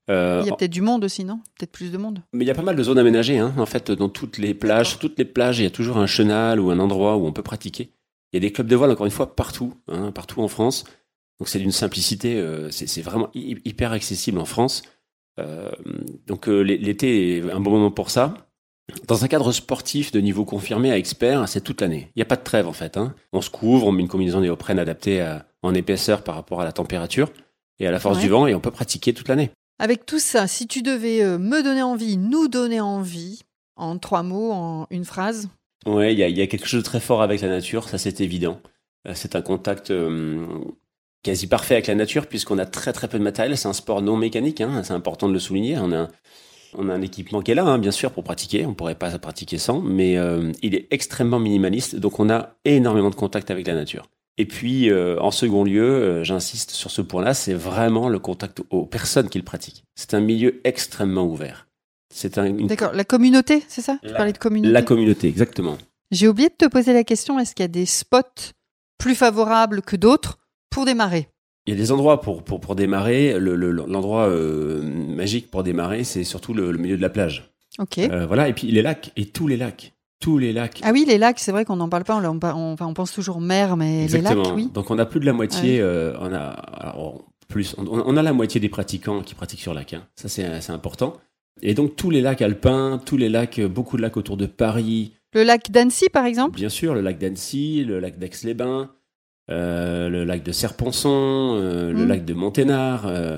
il 0.10 0.14
y 0.14 0.50
a 0.50 0.56
peut-être 0.58 0.72
du 0.72 0.82
monde 0.82 1.06
aussi, 1.06 1.24
non? 1.24 1.40
Peut-être 1.58 1.72
plus 1.72 1.92
de 1.92 1.98
monde. 1.98 2.22
Mais 2.34 2.44
il 2.44 2.48
y 2.48 2.52
a 2.52 2.56
pas 2.56 2.64
mal 2.64 2.76
de 2.76 2.84
zones 2.84 2.98
aménagées. 2.98 3.38
Hein. 3.38 3.54
En 3.58 3.68
fait, 3.68 3.92
dans 3.92 4.10
toutes 4.10 4.40
les 4.40 4.56
plages, 4.56 4.90
sur 4.90 5.00
toutes 5.00 5.18
les 5.18 5.26
plages, 5.26 5.60
il 5.60 5.64
y 5.64 5.68
a 5.68 5.72
toujours 5.72 5.98
un 5.98 6.08
chenal 6.08 6.60
ou 6.60 6.72
un 6.72 6.80
endroit 6.80 7.16
où 7.18 7.26
on 7.26 7.32
peut 7.32 7.44
pratiquer. 7.44 7.92
Il 8.34 8.38
y 8.38 8.38
a 8.38 8.42
des 8.42 8.52
clubs 8.52 8.68
de 8.68 8.76
voile, 8.76 8.90
encore 8.90 9.06
une 9.06 9.12
fois, 9.12 9.36
partout, 9.36 9.76
hein, 9.88 10.12
partout 10.12 10.42
en 10.42 10.48
France. 10.48 10.86
Donc 11.40 11.48
c'est 11.50 11.60
d'une 11.60 11.72
simplicité, 11.72 12.42
c'est 12.72 13.02
vraiment 13.02 13.30
hyper 13.34 13.92
accessible 13.92 14.40
en 14.40 14.46
France. 14.46 14.84
Euh, 15.40 15.72
donc 16.28 16.48
euh, 16.48 16.62
l'été 16.62 17.38
est 17.38 17.52
un 17.52 17.60
bon 17.60 17.72
moment 17.72 17.92
pour 17.92 18.10
ça. 18.10 18.34
Dans 19.08 19.24
un 19.24 19.28
cadre 19.28 19.52
sportif 19.52 20.12
de 20.12 20.20
niveau 20.20 20.46
confirmé 20.46 20.92
à 20.92 20.98
expert, 20.98 21.48
c'est 21.48 21.62
toute 21.62 21.82
l'année. 21.82 22.10
Il 22.16 22.20
n'y 22.20 22.24
a 22.24 22.26
pas 22.26 22.36
de 22.36 22.44
trêve 22.44 22.68
en 22.68 22.74
fait. 22.74 22.98
Hein. 22.98 23.16
On 23.32 23.42
se 23.42 23.50
couvre, 23.50 23.88
on 23.88 23.92
met 23.92 24.02
une 24.02 24.10
combinaison 24.10 24.42
néoprène 24.42 24.80
adaptée 24.80 25.26
en 25.62 25.74
épaisseur 25.74 26.24
par 26.24 26.36
rapport 26.36 26.62
à 26.62 26.66
la 26.66 26.74
température 26.74 27.32
et 27.80 27.88
à 27.88 27.92
la 27.92 28.00
force 28.00 28.20
du 28.20 28.30
vent 28.30 28.46
et 28.46 28.54
on 28.54 28.60
peut 28.60 28.72
pratiquer 28.72 29.14
toute 29.14 29.30
l'année. 29.30 29.52
Avec 29.80 30.06
tout 30.06 30.20
ça, 30.20 30.48
si 30.48 30.68
tu 30.68 30.82
devais 30.82 31.24
euh, 31.24 31.38
me 31.38 31.64
donner 31.64 31.82
envie, 31.82 32.18
nous 32.18 32.48
donner 32.48 32.80
envie, 32.80 33.42
en 33.76 33.98
trois 33.98 34.24
mots, 34.24 34.52
en 34.52 34.88
une 34.92 35.06
phrase 35.06 35.50
Ouais, 35.86 36.14
il 36.14 36.20
y, 36.20 36.42
a, 36.42 36.48
quelque 36.48 36.68
chose 36.68 36.82
de 36.82 36.86
très 36.86 37.02
fort 37.02 37.22
avec 37.22 37.42
la 37.42 37.50
nature, 37.50 37.90
ça 37.90 37.98
c'est 37.98 38.22
évident. 38.22 38.62
C'est 39.16 39.36
un 39.36 39.42
contact 39.42 39.92
quasi 41.24 41.48
parfait 41.48 41.76
avec 41.76 41.88
la 41.88 41.96
nature 41.96 42.28
puisqu'on 42.28 42.60
a 42.60 42.66
très 42.66 42.94
très 42.94 43.08
peu 43.08 43.18
de 43.18 43.24
matériel. 43.24 43.58
C'est 43.58 43.68
un 43.68 43.74
sport 43.74 44.02
non 44.02 44.18
mécanique, 44.18 44.62
hein, 44.62 44.84
c'est 44.84 44.94
important 44.94 45.28
de 45.28 45.34
le 45.34 45.40
souligner. 45.40 45.78
On 45.80 45.92
a, 45.92 46.10
on 46.76 46.90
a 46.90 46.94
un 46.94 47.02
équipement 47.02 47.42
qui 47.42 47.52
est 47.52 47.56
là, 47.56 47.66
hein, 47.66 47.80
bien 47.80 47.92
sûr, 47.92 48.12
pour 48.12 48.24
pratiquer. 48.24 48.66
On 48.66 48.74
pourrait 48.74 48.96
pas 48.96 49.18
pratiquer 49.18 49.58
sans, 49.58 49.82
mais 49.82 50.18
euh, 50.18 50.52
il 50.62 50.76
est 50.76 50.88
extrêmement 50.92 51.40
minimaliste, 51.40 51.96
donc 51.96 52.20
on 52.20 52.30
a 52.30 52.56
énormément 52.66 53.10
de 53.10 53.16
contact 53.16 53.50
avec 53.50 53.66
la 53.68 53.74
nature. 53.74 54.08
Et 54.38 54.46
puis, 54.46 54.90
euh, 54.90 55.20
en 55.20 55.30
second 55.30 55.64
lieu, 55.64 55.84
euh, 55.84 56.24
j'insiste 56.24 56.72
sur 56.72 56.90
ce 56.90 57.02
point-là, 57.02 57.36
c'est 57.36 57.54
vraiment 57.54 58.10
le 58.10 58.18
contact 58.18 58.62
aux 58.72 58.86
personnes 58.86 59.30
qui 59.30 59.38
le 59.38 59.44
pratiquent. 59.44 59.84
C'est 59.96 60.16
un 60.16 60.22
milieu 60.22 60.60
extrêmement 60.64 61.26
ouvert. 61.26 61.68
C'est 62.12 62.38
un. 62.38 62.50
D'accord. 62.52 62.94
La 62.94 63.04
communauté, 63.04 63.64
c'est 63.68 63.82
ça? 63.82 64.00
Tu 64.04 64.12
parlais 64.12 64.34
de 64.34 64.38
communauté? 64.38 64.72
La 64.72 64.82
communauté, 64.82 65.28
exactement. 65.28 65.78
J'ai 66.12 66.28
oublié 66.28 66.50
de 66.50 66.56
te 66.56 66.66
poser 66.66 66.94
la 66.94 67.04
question 67.04 67.40
est-ce 67.40 67.56
qu'il 67.56 67.64
y 67.64 67.66
a 67.66 67.70
des 67.70 67.86
spots 67.86 68.54
plus 68.98 69.16
favorables 69.16 69.82
que 69.82 69.96
d'autres? 69.96 70.38
Pour 70.74 70.86
démarrer 70.86 71.28
il 71.66 71.74
y 71.74 71.78
a 71.78 71.80
des 71.80 71.92
endroits 71.92 72.22
pour, 72.22 72.44
pour, 72.44 72.60
pour 72.60 72.76
démarrer. 72.76 73.40
L'endroit 73.40 74.28
euh, 74.28 74.82
magique 74.82 75.50
pour 75.50 75.64
démarrer, 75.64 76.04
c'est 76.04 76.24
surtout 76.24 76.54
le, 76.54 76.74
milieu 76.74 76.98
de 76.98 77.02
la 77.02 77.10
plage. 77.10 77.52
Ok. 77.80 78.00
Euh, 78.00 78.26
voilà, 78.26 78.50
et 78.50 78.54
puis 78.54 78.68
les 78.68 78.82
lacs, 78.82 79.12
et 79.16 79.26
tous 79.26 79.48
les 79.48 79.58
lacs. 79.58 79.94
Tous 80.20 80.38
les 80.38 80.54
lacs. 80.54 80.80
Ah 80.84 80.92
oui, 80.94 81.06
les 81.08 81.18
lacs, 81.18 81.40
c'est 81.40 81.52
vrai 81.52 81.66
qu'on 81.66 81.78
n'en 81.78 81.90
parle 81.90 82.04
pas, 82.04 82.16
on, 82.16 82.40
on, 82.42 82.76
on, 82.80 82.94
pense 82.94 83.12
toujours 83.12 83.42
mer, 83.42 83.76
mais 83.78 84.08
les 84.08 84.22
lacs, 84.22 84.38
oui. 84.56 84.70
Donc 84.74 84.92
on 84.92 85.00
a 85.00 85.06
plus 85.06 85.20
de 85.20 85.26
la 85.26 85.34
moitié, 85.34 85.80
euh, 85.82 86.14
on 86.20 86.34
a, 86.34 86.96
plus. 87.48 87.76
On, 87.78 88.18
a 88.18 88.22
la 88.22 88.34
moitié 88.34 88.60
des 88.60 88.70
pratiquants 88.70 89.22
qui 89.22 89.36
pratiquent 89.36 89.62
sur 89.62 89.74
lac. 89.74 89.94
Hein. 89.94 90.04
Ça, 90.16 90.30
c'est 90.30 90.72
important. 90.72 91.18
Et 91.62 91.74
donc, 91.74 91.96
tous 91.96 92.10
les 92.10 92.22
lacs 92.22 92.42
alpins, 92.42 93.00
tous 93.06 93.16
les 93.16 93.30
lacs, 93.30 93.62
beaucoup 93.62 93.96
de 93.96 94.02
lacs 94.02 94.18
autour 94.18 94.38
de 94.38 94.46
Paris. 94.48 95.14
Le 95.34 95.44
lac 95.44 95.72
d'Annecy, 95.72 96.10
par 96.10 96.26
exemple? 96.26 96.56
Bien 96.56 96.70
sûr, 96.70 96.94
le 96.94 97.02
lac 97.02 97.18
d'Annecy, 97.20 97.84
le 97.86 98.00
lac 98.00 98.18
d'Aix-les-Bains. 98.18 98.90
Euh, 99.52 100.08
le 100.08 100.24
lac 100.24 100.42
de 100.42 100.54
Serponçon, 100.54 101.58
euh, 101.60 101.92
le 101.92 102.06
mm. 102.06 102.08
lac 102.08 102.26
de 102.26 102.34
Monténard, 102.34 103.04
euh, 103.08 103.38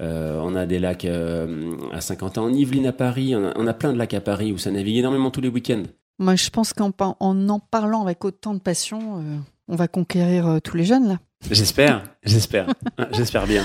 on 0.00 0.56
a 0.56 0.66
des 0.66 0.80
lacs 0.80 1.04
à 1.04 2.00
Saint-Quentin 2.00 2.42
en 2.42 2.52
Yvelines 2.52 2.86
à 2.86 2.92
Paris, 2.92 3.36
on 3.36 3.66
a, 3.66 3.74
plein 3.74 3.92
de 3.92 3.98
lacs 3.98 4.14
à 4.14 4.20
Paris 4.20 4.52
où 4.52 4.58
ça 4.58 4.72
navigue 4.72 4.96
énormément 4.96 5.30
tous 5.30 5.40
les 5.40 5.48
week-ends. 5.48 5.84
Moi, 6.18 6.34
je 6.34 6.50
pense 6.50 6.72
qu'en 6.72 6.92
en, 6.98 7.48
en 7.48 7.58
parlant 7.60 8.02
avec 8.02 8.24
autant 8.24 8.54
de 8.54 8.58
passion, 8.60 9.22
on 9.68 9.76
va 9.76 9.86
conquérir 9.86 10.60
tous 10.62 10.76
les 10.76 10.84
jeunes 10.84 11.06
là. 11.06 11.18
J'espère, 11.50 12.02
j'espère, 12.24 12.66
j'espère 13.12 13.46
bien. 13.46 13.62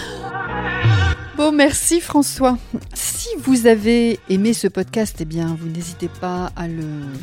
Bon, 1.38 1.52
merci 1.52 2.02
François. 2.02 2.58
Si 2.94 3.30
vous 3.40 3.66
avez 3.66 4.20
aimé 4.30 4.54
ce 4.54 4.68
podcast, 4.68 5.16
eh 5.22 5.26
bien, 5.26 5.56
vous 5.60 5.70
n'hésitez 5.70 6.10
pas 6.10 6.52
à 6.56 6.68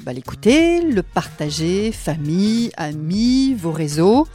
bah, 0.04 0.12
l'écouter, 0.12 0.80
le, 0.80 0.92
le 0.92 1.02
partager, 1.02 1.92
famille, 1.92 2.72
amis, 2.76 3.54
vos 3.54 3.72
réseaux. 3.72 4.26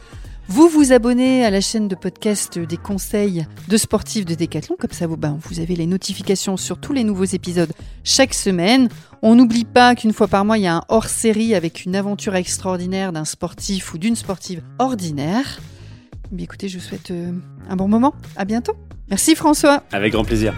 Vous 0.48 0.68
vous 0.68 0.92
abonnez 0.92 1.44
à 1.44 1.50
la 1.50 1.60
chaîne 1.60 1.88
de 1.88 1.94
podcast 1.94 2.58
des 2.58 2.76
conseils 2.76 3.46
de 3.68 3.76
sportifs 3.76 4.24
de 4.24 4.34
Décathlon, 4.34 4.76
comme 4.78 4.90
ça 4.90 5.06
vous, 5.06 5.16
ben, 5.16 5.38
vous 5.40 5.60
avez 5.60 5.76
les 5.76 5.86
notifications 5.86 6.56
sur 6.56 6.78
tous 6.78 6.92
les 6.92 7.04
nouveaux 7.04 7.24
épisodes 7.24 7.72
chaque 8.04 8.34
semaine. 8.34 8.88
On 9.22 9.34
n'oublie 9.34 9.64
pas 9.64 9.94
qu'une 9.94 10.12
fois 10.12 10.28
par 10.28 10.44
mois, 10.44 10.58
il 10.58 10.64
y 10.64 10.66
a 10.66 10.76
un 10.76 10.82
hors-série 10.88 11.54
avec 11.54 11.84
une 11.84 11.94
aventure 11.94 12.34
extraordinaire 12.34 13.12
d'un 13.12 13.24
sportif 13.24 13.94
ou 13.94 13.98
d'une 13.98 14.16
sportive 14.16 14.62
ordinaire. 14.78 15.60
Mais 16.32 16.42
écoutez, 16.42 16.68
je 16.68 16.78
vous 16.78 16.84
souhaite 16.84 17.10
euh, 17.12 17.32
un 17.68 17.76
bon 17.76 17.88
moment. 17.88 18.14
À 18.36 18.44
bientôt. 18.44 18.74
Merci 19.10 19.36
François. 19.36 19.84
Avec 19.92 20.12
grand 20.12 20.24
plaisir. 20.24 20.54